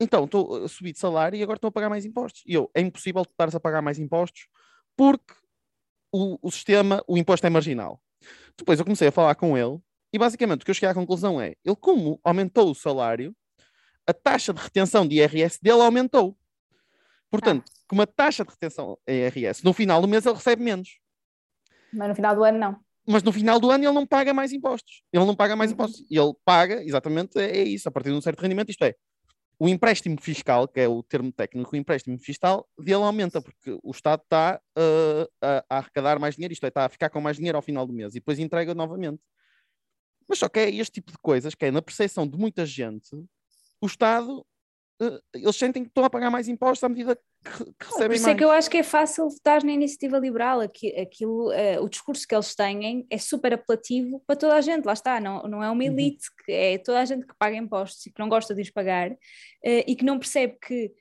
[0.00, 2.42] Então, estou a subir de salário e agora estou a pagar mais impostos.
[2.46, 4.46] E eu, é impossível tu estares a pagar mais impostos
[4.96, 5.34] porque
[6.12, 8.00] o, o sistema, o imposto é marginal.
[8.56, 9.80] Depois eu comecei a falar com ele
[10.12, 13.36] e basicamente o que eu cheguei à conclusão é, ele como aumentou o salário,
[14.06, 16.36] a taxa de retenção de IRS dele aumentou.
[17.30, 17.80] Portanto, ah.
[17.86, 20.98] como a taxa de retenção é IRS, no final do mês ele recebe menos.
[21.92, 24.52] Mas no final do ano não mas no final do ano ele não paga mais
[24.52, 25.02] impostos.
[25.10, 26.04] Ele não paga mais impostos.
[26.10, 28.68] Ele paga, exatamente, é, é isso, a partir de um certo rendimento.
[28.68, 28.94] Isto é,
[29.58, 33.90] o empréstimo fiscal, que é o termo técnico, o empréstimo fiscal dele aumenta, porque o
[33.90, 37.38] Estado está uh, a, a, arrecadar mais dinheiro, isto é, está a ficar com mais
[37.38, 39.22] dinheiro ao final do mês e depois entrega novamente.
[40.28, 43.08] Mas só que é este tipo de coisas, que é na percepção de muita gente,
[43.80, 44.44] o Estado
[45.32, 48.24] eles sentem que estão a pagar mais impostos à medida que, que recebem Por isso
[48.24, 48.34] mais.
[48.34, 50.60] é que eu acho que é fácil votar na iniciativa liberal.
[50.60, 54.92] Aquilo, uh, o discurso que eles têm é super apelativo para toda a gente, lá
[54.92, 56.44] está, não, não é uma elite, uhum.
[56.44, 59.10] que é toda a gente que paga impostos e que não gosta de os pagar
[59.12, 59.16] uh,
[59.62, 60.92] e que não percebe que,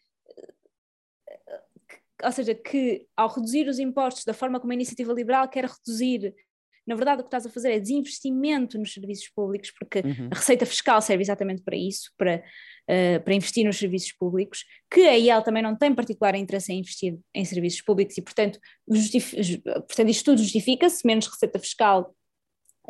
[1.87, 5.65] que, ou seja, que ao reduzir os impostos da forma como a iniciativa liberal quer
[5.65, 6.35] reduzir
[6.87, 10.29] na verdade o que estás a fazer é desinvestimento nos serviços públicos, porque uhum.
[10.31, 15.01] a receita fiscal serve exatamente para isso, para, uh, para investir nos serviços públicos, que
[15.01, 18.57] a IEL também não tem particular interesse em investir em serviços públicos e, portanto,
[18.87, 22.15] portanto isto tudo justifica-se, menos receita fiscal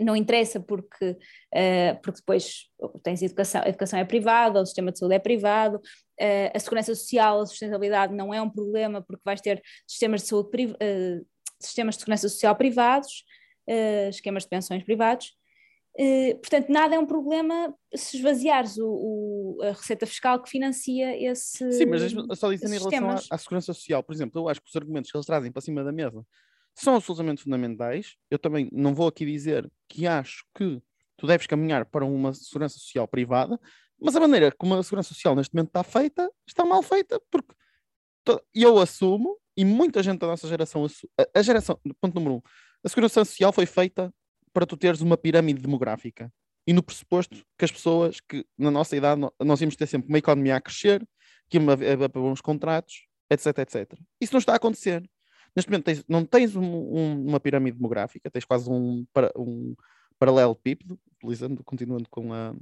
[0.03, 2.69] não interessa porque, uh, porque depois
[3.03, 6.93] tens educação, a educação é privada, o sistema de saúde é privado, uh, a segurança
[6.93, 11.25] social, a sustentabilidade não é um problema porque vais ter sistemas de saúde, uh,
[11.59, 13.23] sistemas de segurança social privados,
[13.67, 15.33] uh, esquemas de pensões privados.
[15.99, 21.17] Uh, portanto, nada é um problema se esvaziares o, o, a receita fiscal que financia
[21.19, 21.71] esse.
[21.71, 22.01] Sim, mas
[22.37, 25.09] só dizendo em relação à, à, segurança social, por exemplo, eu acho que os argumentos
[25.09, 26.23] que eles trazem para cima da mesa
[26.75, 28.15] são absolutamente fundamentais.
[28.29, 30.79] Eu também não vou aqui dizer que acho que
[31.17, 33.59] tu deves caminhar para uma segurança social privada,
[33.99, 37.51] mas a maneira como a segurança social neste momento está feita está mal feita, porque
[38.53, 40.85] eu assumo, e muita gente da nossa geração,
[41.33, 42.41] a geração, ponto número um,
[42.87, 44.13] a segurança social foi feita
[44.53, 46.31] para tu teres uma pirâmide demográfica
[46.65, 50.17] e no pressuposto que as pessoas que na nossa idade nós íamos ter sempre uma
[50.17, 51.05] economia a crescer,
[51.49, 53.99] que ia haver bons contratos, etc, etc.
[54.21, 55.03] Isso não está a acontecer.
[55.53, 59.05] Neste momento tens, não tens um, um, uma pirâmide demográfica, tens quase um,
[59.37, 59.75] um
[60.17, 62.55] paralelepípedo, utilizando, continuando com a,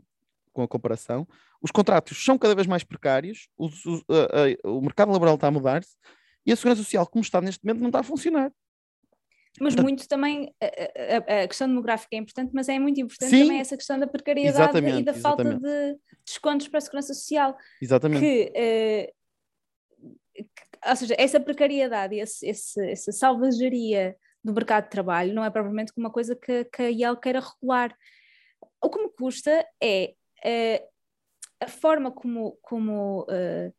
[0.53, 1.28] com a comparação.
[1.61, 4.03] Os contratos são cada vez mais precários, os- os-
[4.63, 5.95] o mercado laboral está a mudar-se
[6.45, 8.51] e a segurança social, como está neste momento, não está a funcionar.
[9.60, 10.66] Mas Portanto- muito também, a,
[11.39, 13.43] a- a questão demográfica é importante, mas é muito importante Sim.
[13.43, 15.62] também essa questão da precariedade e da falta exatamente.
[15.64, 17.58] de descontos para a segurança social.
[17.82, 18.20] Exatamente.
[18.20, 19.14] que, eh,
[20.34, 20.45] que-
[20.89, 25.91] ou seja, essa precariedade, esse, esse, essa salvageria do mercado de trabalho não é propriamente
[25.95, 27.95] uma coisa que, que a IEL queira regular.
[28.82, 30.86] O que me custa é eh,
[31.60, 33.72] a forma como, como, eh,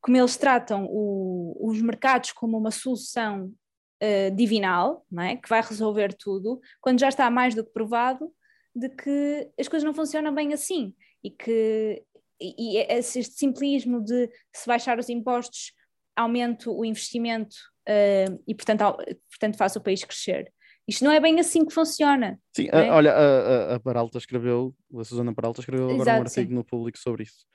[0.00, 3.52] como eles tratam o- os mercados como uma solução
[4.00, 5.36] eh, divinal, não é?
[5.36, 8.30] que vai resolver tudo, quando já está mais do que provado
[8.74, 12.02] de que as coisas não funcionam bem assim e que
[12.40, 15.72] e, e este simplismo de se baixar os impostos
[16.16, 17.54] aumento o investimento
[17.86, 18.96] eh, e portanto, au-
[19.30, 20.52] portanto faça o país crescer.
[20.86, 22.38] Isto não é bem assim que funciona.
[22.54, 22.88] Sim, não é?
[22.88, 26.54] a- olha, a, a- a escreveu, a Susana Peralta escreveu agora um Exato, artigo sim.
[26.54, 27.46] no público sobre isso.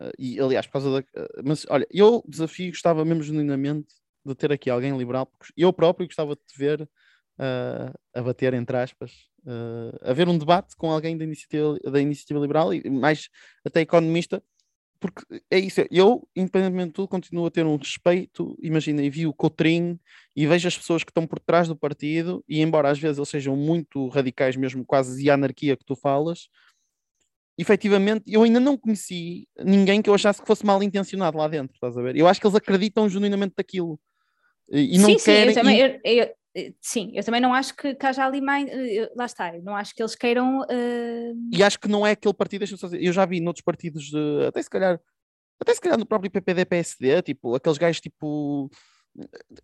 [0.00, 0.98] Uh, e aliás, por causa da.
[0.98, 3.94] uh, mas olha, eu desafio, gostava mesmo genuinamente
[4.24, 8.54] de ter aqui alguém liberal, porque eu próprio gostava de te ver uh, a bater,
[8.54, 9.12] entre aspas,
[9.44, 13.28] uh, a ver um debate com alguém da iniciativa, da iniciativa liberal e mais
[13.64, 14.42] até economista,
[15.00, 19.26] porque é isso, eu, independentemente de tudo, continuo a ter um respeito, imagina, e vi
[19.26, 19.98] o Cotrim
[20.34, 23.28] e vejo as pessoas que estão por trás do partido, e embora às vezes eles
[23.28, 26.48] sejam muito radicais, mesmo quase de anarquia que tu falas,
[27.58, 31.74] efetivamente eu ainda não conheci ninguém que eu achasse que fosse mal intencionado lá dentro,
[31.74, 32.16] estás a ver?
[32.16, 34.00] Eu acho que eles acreditam genuinamente daquilo.
[34.70, 35.48] E, não sim, sim, querem.
[35.50, 38.40] eu também, e- eu- eu- eh, sim, eu também não acho que, que haja ali
[38.40, 38.68] mais.
[38.68, 40.64] eh, Lá está, eu não acho que eles queiram.
[40.70, 43.64] eh, E acho que não é aquele partido, deixa-me só dizer, eu já vi noutros
[43.64, 44.98] partidos, de, até se calhar,
[45.60, 48.70] até se calhar no próprio PPD, PSD, tipo, aqueles gajos tipo,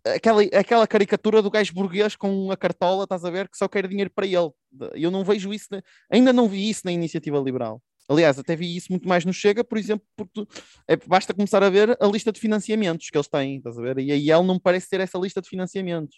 [0.05, 3.87] aquela, aquela caricatura do gajo burguês com a cartola, estás a ver, que só quer
[3.87, 4.51] dinheiro para ele.
[4.95, 5.67] Eu não vejo isso,
[6.09, 7.81] ainda não vi isso na iniciativa liberal.
[8.11, 10.47] Aliás, até vi isso muito mais no Chega, por exemplo, porque tu-
[10.87, 13.99] é, basta começar a ver a lista de financiamentos que eles têm, estás a ver?
[13.99, 16.15] E aí ele não parece ter essa lista de financiamentos.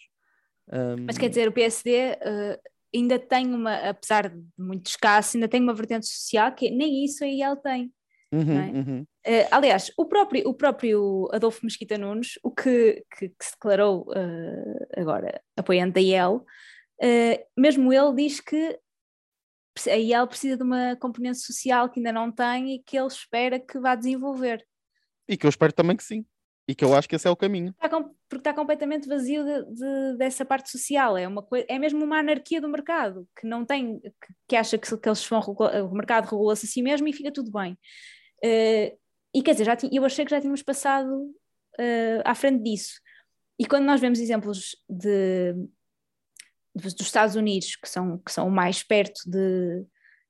[1.06, 2.60] Mas Hum, quer dizer, o PSD eh,
[2.94, 7.22] ainda tem uma, apesar de muito escasso, ainda tem uma vertente social que nem isso
[7.22, 7.92] aí ele tem.
[8.32, 8.70] uhum, é?
[8.72, 9.06] uhum.
[9.26, 14.06] Eh, aliás, o próprio, o próprio Adolfo Mesquita Nunes, o que, que, que se declarou
[14.14, 16.44] eh, agora apoiante da IEL,
[17.56, 18.78] mesmo ele diz que
[19.88, 23.58] a IEL precisa de uma componente social que ainda não tem e que ele espera
[23.58, 24.64] que vá desenvolver.
[25.28, 26.24] E que eu espero também que sim.
[26.66, 27.70] E que eu acho que esse é o caminho.
[27.70, 31.16] Está com- porque está completamente vazio de- de- dessa parte social.
[31.16, 34.12] É, uma coi- é mesmo uma anarquia do mercado, que não tem, que,
[34.48, 37.50] que acha que, que eles vão o mercado regula-se a si mesmo e fica tudo
[37.52, 37.78] bem.
[38.42, 38.96] Eh,
[39.34, 41.30] e quer dizer, já eu achei que já tínhamos passado
[41.78, 42.94] eh, à frente disso.
[43.58, 45.54] E quando nós vemos exemplos de,
[46.74, 49.84] dos dos Estados Unidos, que são, que são mais perto de.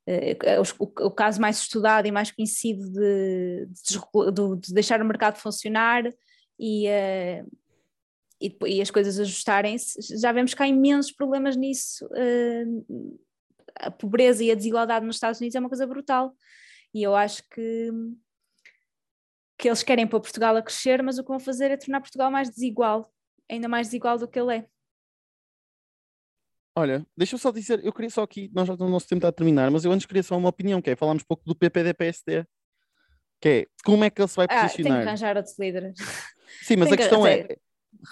[0.06, 5.04] eh, os- o, o caso mais estudado e mais conhecido de, de de deixar o
[5.04, 6.04] mercado funcionar
[6.58, 7.44] e, eh,
[8.40, 12.08] e, e as coisas ajustarem-se, já vemos que há imensos problemas nisso.
[12.14, 12.64] eh,
[13.76, 16.34] a pobreza e a desigualdade nos Estados Unidos é uma coisa brutal.
[16.94, 17.90] E eu acho que,
[19.58, 22.30] que eles querem pôr Portugal a crescer, mas o que vão fazer é tornar Portugal
[22.30, 23.12] mais desigual,
[23.50, 24.66] ainda mais desigual do que ele é.
[26.76, 29.28] Olha, deixa eu só dizer, eu queria só aqui, nós já o nosso tempo está
[29.28, 31.54] a terminar, mas eu antes queria só uma opinião, que é falarmos um pouco do
[31.54, 32.44] PPD-PSD,
[33.40, 35.96] que é como é que ele se vai Ah, tem que arranjar outros líderes.
[36.62, 37.58] Sim, mas tem a que- questão é, sei.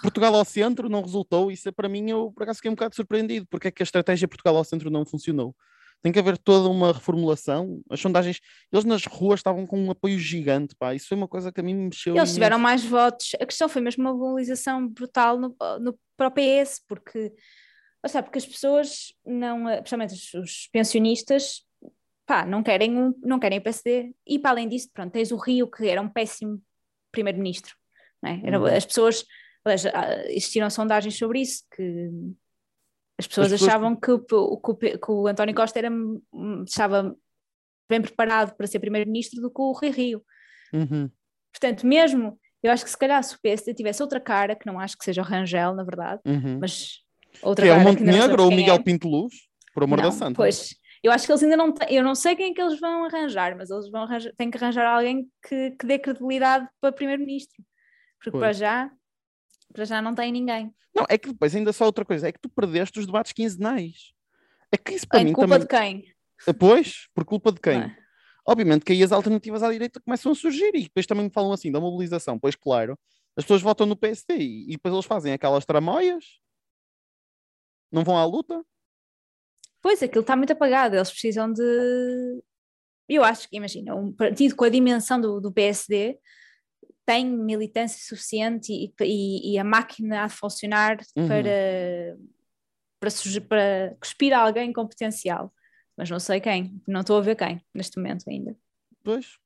[0.01, 2.95] Portugal ao centro não resultou, isso é para mim, eu por acaso fiquei um bocado
[2.95, 5.53] surpreendido, porque é que a estratégia Portugal ao centro não funcionou.
[6.01, 8.39] Tem que haver toda uma reformulação, as sondagens,
[8.71, 11.63] eles nas ruas estavam com um apoio gigante, pá, isso foi uma coisa que a
[11.63, 12.63] mim me mexeu Eles tiveram imenso.
[12.63, 13.31] mais votos.
[13.41, 17.31] A questão foi mesmo uma mobilização brutal no, no, para o PS, porque,
[18.03, 21.65] ou seja, porque as pessoas, não, eh, principalmente os, os pensionistas,
[22.25, 24.13] pá, não querem, um, não querem o PSD.
[24.27, 26.61] E para além disso, pronto, tens o Rio, que era um péssimo
[27.11, 27.75] primeiro-ministro.
[28.25, 28.33] é?
[28.57, 28.65] Uhum.
[28.65, 29.25] As pessoas,
[29.65, 32.09] aliás, ah, existiram sondagens sobre isso, que
[33.19, 34.19] as pessoas, pessoas- achavam que, o-
[34.59, 37.15] que que o António Costa era, hum, estava
[37.89, 40.25] bem preparado para ser primeiro-ministro do que o Rui Rio.
[40.73, 41.09] Uhum.
[41.53, 44.79] Portanto, mesmo, eu acho que se calhar se o PSD tivesse outra cara, que não
[44.79, 46.57] acho que seja o Rangel, na verdade, Uhum.
[46.59, 47.02] mas
[47.41, 48.79] outra Que é o não Montenegro ou o Miguel é.
[48.79, 49.33] Pinto Luz,
[49.73, 50.35] por amor Não, da santa.
[50.35, 52.79] Pois, eu acho que eles ainda não têm, eu não sei quem é que eles
[52.79, 56.91] vão arranjar, mas eles vão arranjar, têm que arranjar alguém que, que dê credibilidade para
[56.91, 57.63] primeiro-ministro,
[58.17, 58.41] porque Pois.
[58.41, 58.91] para já,
[59.73, 60.73] para já não tem ninguém.
[60.95, 64.13] Não, é que depois ainda só outra coisa, é que tu perdeste os debates quinzenais.
[64.71, 65.97] É que isso para Em mim culpa também...
[65.97, 66.53] de quem?
[66.57, 67.79] Pois, por culpa de quem?
[67.79, 67.95] É?
[68.45, 71.51] Obviamente que aí as alternativas à direita começam a surgir e depois também me falam
[71.51, 72.37] assim da mobilização.
[72.37, 72.97] Pois claro,
[73.37, 76.25] as pessoas votam no PSD e, e depois eles fazem aquelas tramóias,
[77.93, 78.63] não vão à luta.
[79.81, 82.41] Pois, aquilo está muito apagado, eles precisam de.
[83.07, 86.17] Eu acho que, imagina, um partido com a dimensão do, do PSD
[87.05, 91.27] tem militância suficiente e, e, e a máquina a funcionar Uhum.
[91.27, 92.17] para,
[92.99, 95.53] para, surgir- para cuspir alguém com potencial.
[95.97, 98.55] Mas não sei quem, não estou a ver quem neste momento ainda.
[99.03, 99.37] Pois.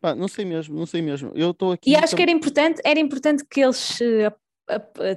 [0.00, 1.30] Pá, não sei mesmo, não sei mesmo.
[1.36, 1.90] Eu estou aqui.
[1.90, 4.34] E acho que tam- era importante, era importante que eles eh,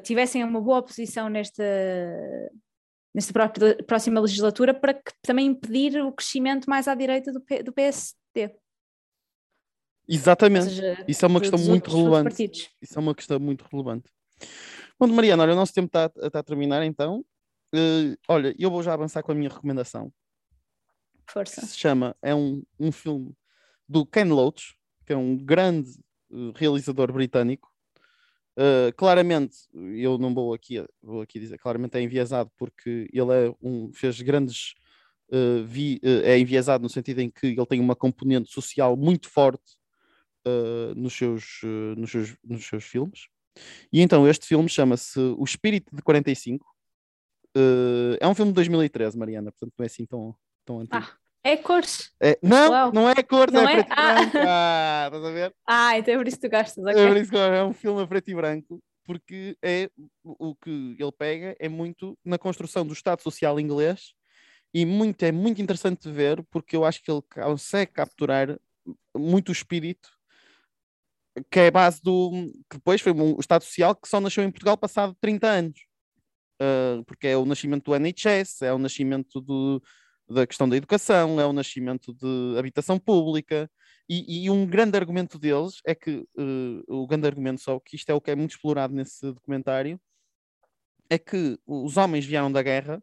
[0.04, 1.64] tivessem uma boa posição nesta,
[3.14, 3.34] nesta
[3.88, 8.56] próxima legislatura para que, também impedir o crescimento mais à direita do, P- do PSD.
[10.08, 10.66] Exatamente.
[10.66, 12.76] seja, Isso é uma questão muito outros- dos outros relevante.
[12.82, 14.10] Isso é uma questão muito relevante.
[15.00, 17.26] Bom, Mariana, olha, o nosso tempo está está a terminar então.
[17.74, 20.12] Eh, olha, eu vou já avançar com a minha recomendação.
[21.26, 21.66] que Força.
[21.66, 23.34] se chama, é um, um filme
[23.90, 24.76] do Ken Loach,
[25.06, 25.90] que é um grande
[26.32, 27.74] eh, realizador britânico.
[28.58, 33.54] Eh, claramente, eu não vou aqui, vou aqui dizer, claramente é enviesado porque ele é
[33.62, 34.74] um, fez grandes,
[35.32, 39.30] eh, vi- eh, é enviesado no sentido em que ele tem uma componente social muito
[39.30, 39.78] forte
[40.96, 41.62] nos, seus,
[41.98, 43.28] nos, seus, nos seus filmes.
[43.92, 46.64] E então este filme chama-se O Espírito de 45.
[47.56, 51.04] Eh, é um filme de 2013, Mariana, portanto não é assim tão, tão antigo.
[51.04, 52.12] Ah, é cores.
[52.20, 52.92] É, não, Uau.
[52.92, 53.84] não é cor, Não é, é?
[53.84, 54.14] preto e Ah.
[54.16, 54.38] branco.
[54.48, 55.56] Ah, estás a ver?
[55.68, 57.04] Ah, então é por isso que tu gostas, ok?
[57.04, 59.90] É por isso que é um filme a preto e branco, porque é
[60.24, 64.14] o o que ele pega é muito na construção do Estado Social inglês
[64.74, 68.60] e muito, é muito interessante de ver, porque eu acho que ele consegue capturar
[69.16, 70.10] muito o espírito
[71.52, 72.32] que é a base do
[72.70, 75.80] que depois foi um Estado Social que só nasceu em Portugal passado 30 anos.
[76.62, 79.84] Uh, porque é o nascimento do NHS, é o nascimento do,
[80.30, 83.70] da questão da educação, é o nascimento de habitação pública,
[84.08, 88.10] e, e um grande argumento deles é que uh, o grande argumento, só que isto
[88.10, 90.00] é o que é muito explorado nesse documentário,
[91.10, 93.02] é que os homens vieram da guerra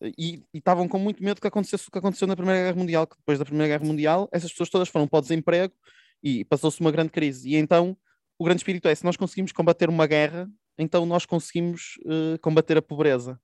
[0.00, 3.06] eh, e estavam com muito medo que acontecesse o que aconteceu na Primeira Guerra Mundial,
[3.06, 5.74] que depois da Primeira Guerra Mundial essas pessoas todas foram para o desemprego
[6.22, 7.50] e passou-se uma grande crise.
[7.50, 7.96] E então
[8.38, 10.48] o grande espírito é: se nós conseguimos combater uma guerra,
[10.78, 13.38] então nós conseguimos eh, combater a pobreza.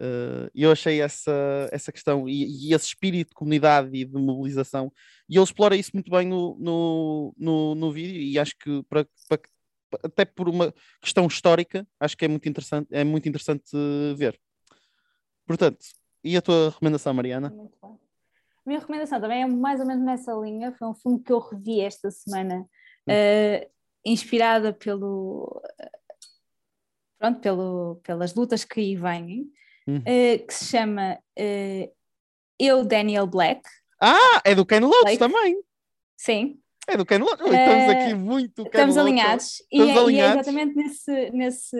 [0.00, 1.32] Eh, E eu achei essa,
[1.72, 4.92] essa questão e, e esse espírito de comunidade e de mobilização,
[5.28, 9.06] e ele explora isso muito bem no, no, no, no vídeo, e acho que para,
[9.28, 9.40] para-
[10.02, 14.40] até por uma questão histórica, acho que é muito interessante, é muito interessante eh, ver.
[15.46, 15.78] Portanto,
[16.22, 17.50] e a tua recomendação, Mariana?
[17.50, 17.90] Muito bem.
[17.92, 17.98] A
[18.66, 20.72] minha recomendação também é mais ou menos nessa linha.
[20.72, 22.66] Foi um filme que eu revi esta semana,
[23.06, 23.68] eh,
[24.04, 25.62] inspirada pelo,
[27.18, 29.50] pronto, pelo, pelas lutas que aí vêm,
[29.86, 30.02] Uhum.
[30.06, 31.90] eh, que se chama eh,
[32.58, 33.62] Eu, Daniel Black.
[34.00, 35.60] Ah, é do Ken Loach também.
[36.16, 36.58] Sim,
[36.88, 37.42] É do Ken Loach.
[37.42, 39.08] Eh, Estamos aqui muito Ken estamos Loach.
[39.08, 39.60] alinhados.
[39.70, 40.36] E Estamos é, e é alinhados.
[40.48, 41.76] exatamente nesse, nesse,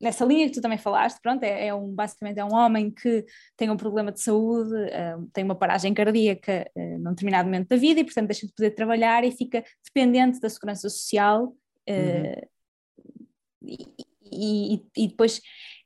[0.00, 1.20] nessa linha que tu também falaste.
[1.20, 3.24] Pronto, é, é um, basicamente é um homem que
[3.56, 7.76] tem um problema de saúde, eh, tem uma paragem cardíaca eh, num determinado momento da
[7.76, 11.54] vida e, portanto, deixa de poder trabalhar e fica dependente da segurança social.
[11.86, 12.46] eh,
[13.62, 13.86] e,
[14.32, 15.40] e- e depois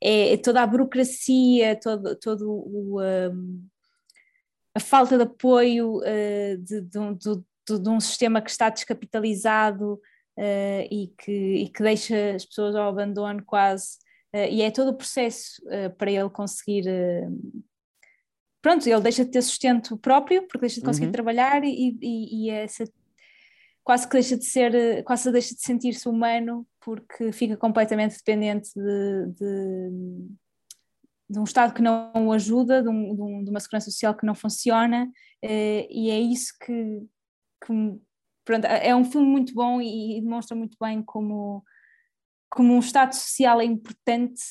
[0.07, 3.67] é toda a burocracia, todo, todo o, um,
[4.75, 7.43] a falta de apoio uh, de, de um- de-
[7.79, 12.89] de- um sistema que está descapitalizado uh, e, que, e que deixa as pessoas ao
[12.89, 13.97] abandono quase.
[14.35, 15.63] Uh, e é todo o processo
[15.97, 16.85] para ele conseguir.
[18.61, 21.13] pronto, ele deixa de ter sustento próprio, porque deixa de conseguir Uhum.
[21.13, 22.85] trabalhar trabalhar e, e, e essa
[23.85, 29.27] quase que deixa de ser, quase deixa de sentir-se humano porque fica completamente dependente de,
[29.39, 29.91] de,
[31.31, 34.27] de um Estado que não o ajuda, de, um- de um- uma segurança social que
[34.27, 35.11] não funciona,
[35.43, 37.03] eh, e é isso que,
[37.65, 37.73] que
[38.45, 41.63] pronto, é um filme muito bom e, demonstra muito bem como,
[42.51, 44.43] como um Estado social é importante,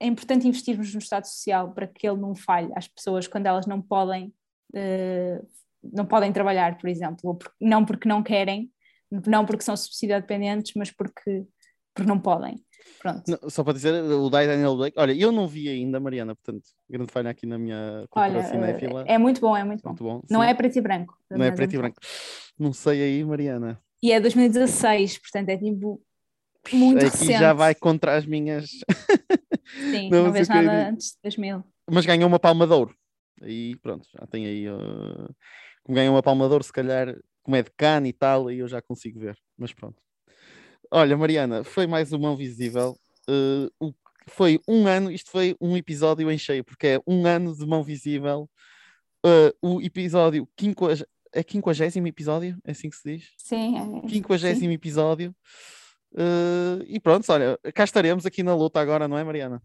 [0.00, 3.66] é importante investirmos no Estado social para que ele não falhe às pessoas quando elas
[3.66, 4.32] não podem
[4.74, 5.40] eh,
[5.82, 8.70] não podem trabalhar, por exemplo, ou não porque não querem,
[9.10, 11.44] não porque são subsídio dependentes, mas porque,
[11.94, 12.62] porque não podem.
[13.00, 13.22] Pronto.
[13.28, 14.98] Não, só para dizer, o Die Daniel Blake.
[14.98, 19.04] Olha, eu não vi ainda, Mariana, portanto, grande falha aqui na minha cultura cinéfila.
[19.06, 19.90] é muito bom, é muito bom.
[19.90, 20.22] Muito bom.
[20.30, 20.46] Não sim.
[20.46, 21.16] é preto e branco.
[21.30, 21.96] Não é mas preto e branco.
[22.58, 23.80] Não sei aí, Mariana.
[24.02, 26.00] E é 2016, portanto é tipo
[26.72, 27.38] muito Aqui recente.
[27.38, 28.70] já vai contra as minhas.
[29.90, 31.64] Sim, Não, não, queria nada antes de 2000.
[31.90, 32.94] Mas ganhou uma palma de ouro.
[33.42, 34.68] Aí pronto, já tem aí.
[34.68, 35.34] uh,
[35.82, 37.16] Como ganhou uma palma de ouro, se calhar,
[37.48, 39.34] como é de Cannes e tal, aí eu já consigo ver.
[39.56, 39.96] Mas pronto.
[40.90, 42.94] Olha, Mariana, foi mais uma Mão Visível.
[43.26, 43.94] Uh, o-
[44.26, 47.82] foi um ano, isto foi um episódio em cheio, porque é um ano de Mão
[47.82, 48.50] Visível.
[49.24, 51.02] Uh, o episódio, quinquag...
[51.32, 52.58] é quinquagésimo episódio?
[52.66, 53.30] É assim que se diz?
[53.38, 55.34] Sim, é, Quinquagésimo episódio.
[56.12, 59.62] Uh, e pronto, olha, cá estaremos aqui na luta agora, não é, Mariana?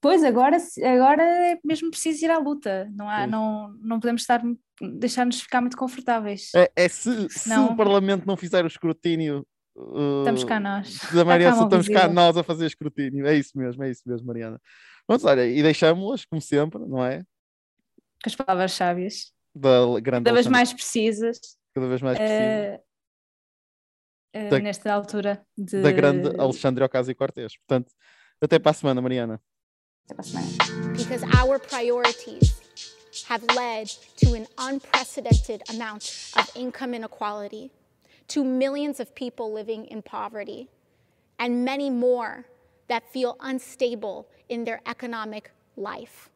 [0.00, 4.40] Pois, agora, agora é mesmo preciso ir à luta, não, há, não, não podemos estar,
[4.80, 6.52] deixar-nos ficar muito confortáveis.
[6.54, 9.44] É, é se, Senão, se o Parlamento não fizer o escrutínio.
[9.76, 10.98] Uh, estamos cá nós.
[11.12, 13.26] Da Maria, estamos cá nós a fazer escrutínio.
[13.26, 14.60] É isso mesmo, é isso mesmo, Mariana.
[15.08, 17.24] Vamos, olha, e deixamos-las, como sempre, não é?
[18.22, 19.32] Com as palavras sábias.
[19.54, 21.40] Da grande Cada vez mais precisas.
[21.74, 22.78] Cada vez mais precisas.
[24.36, 25.82] Uh, uh, da, nesta altura de...
[25.82, 27.56] da grande Alexandre Ocasio-Cortez.
[27.56, 27.92] Portanto,
[28.40, 29.40] até para a semana, Mariana.
[30.96, 32.60] Because our priorities
[33.26, 37.70] have led to an unprecedented amount of income inequality,
[38.28, 40.68] to millions of people living in poverty,
[41.38, 42.46] and many more
[42.88, 46.30] that feel unstable in their economic life.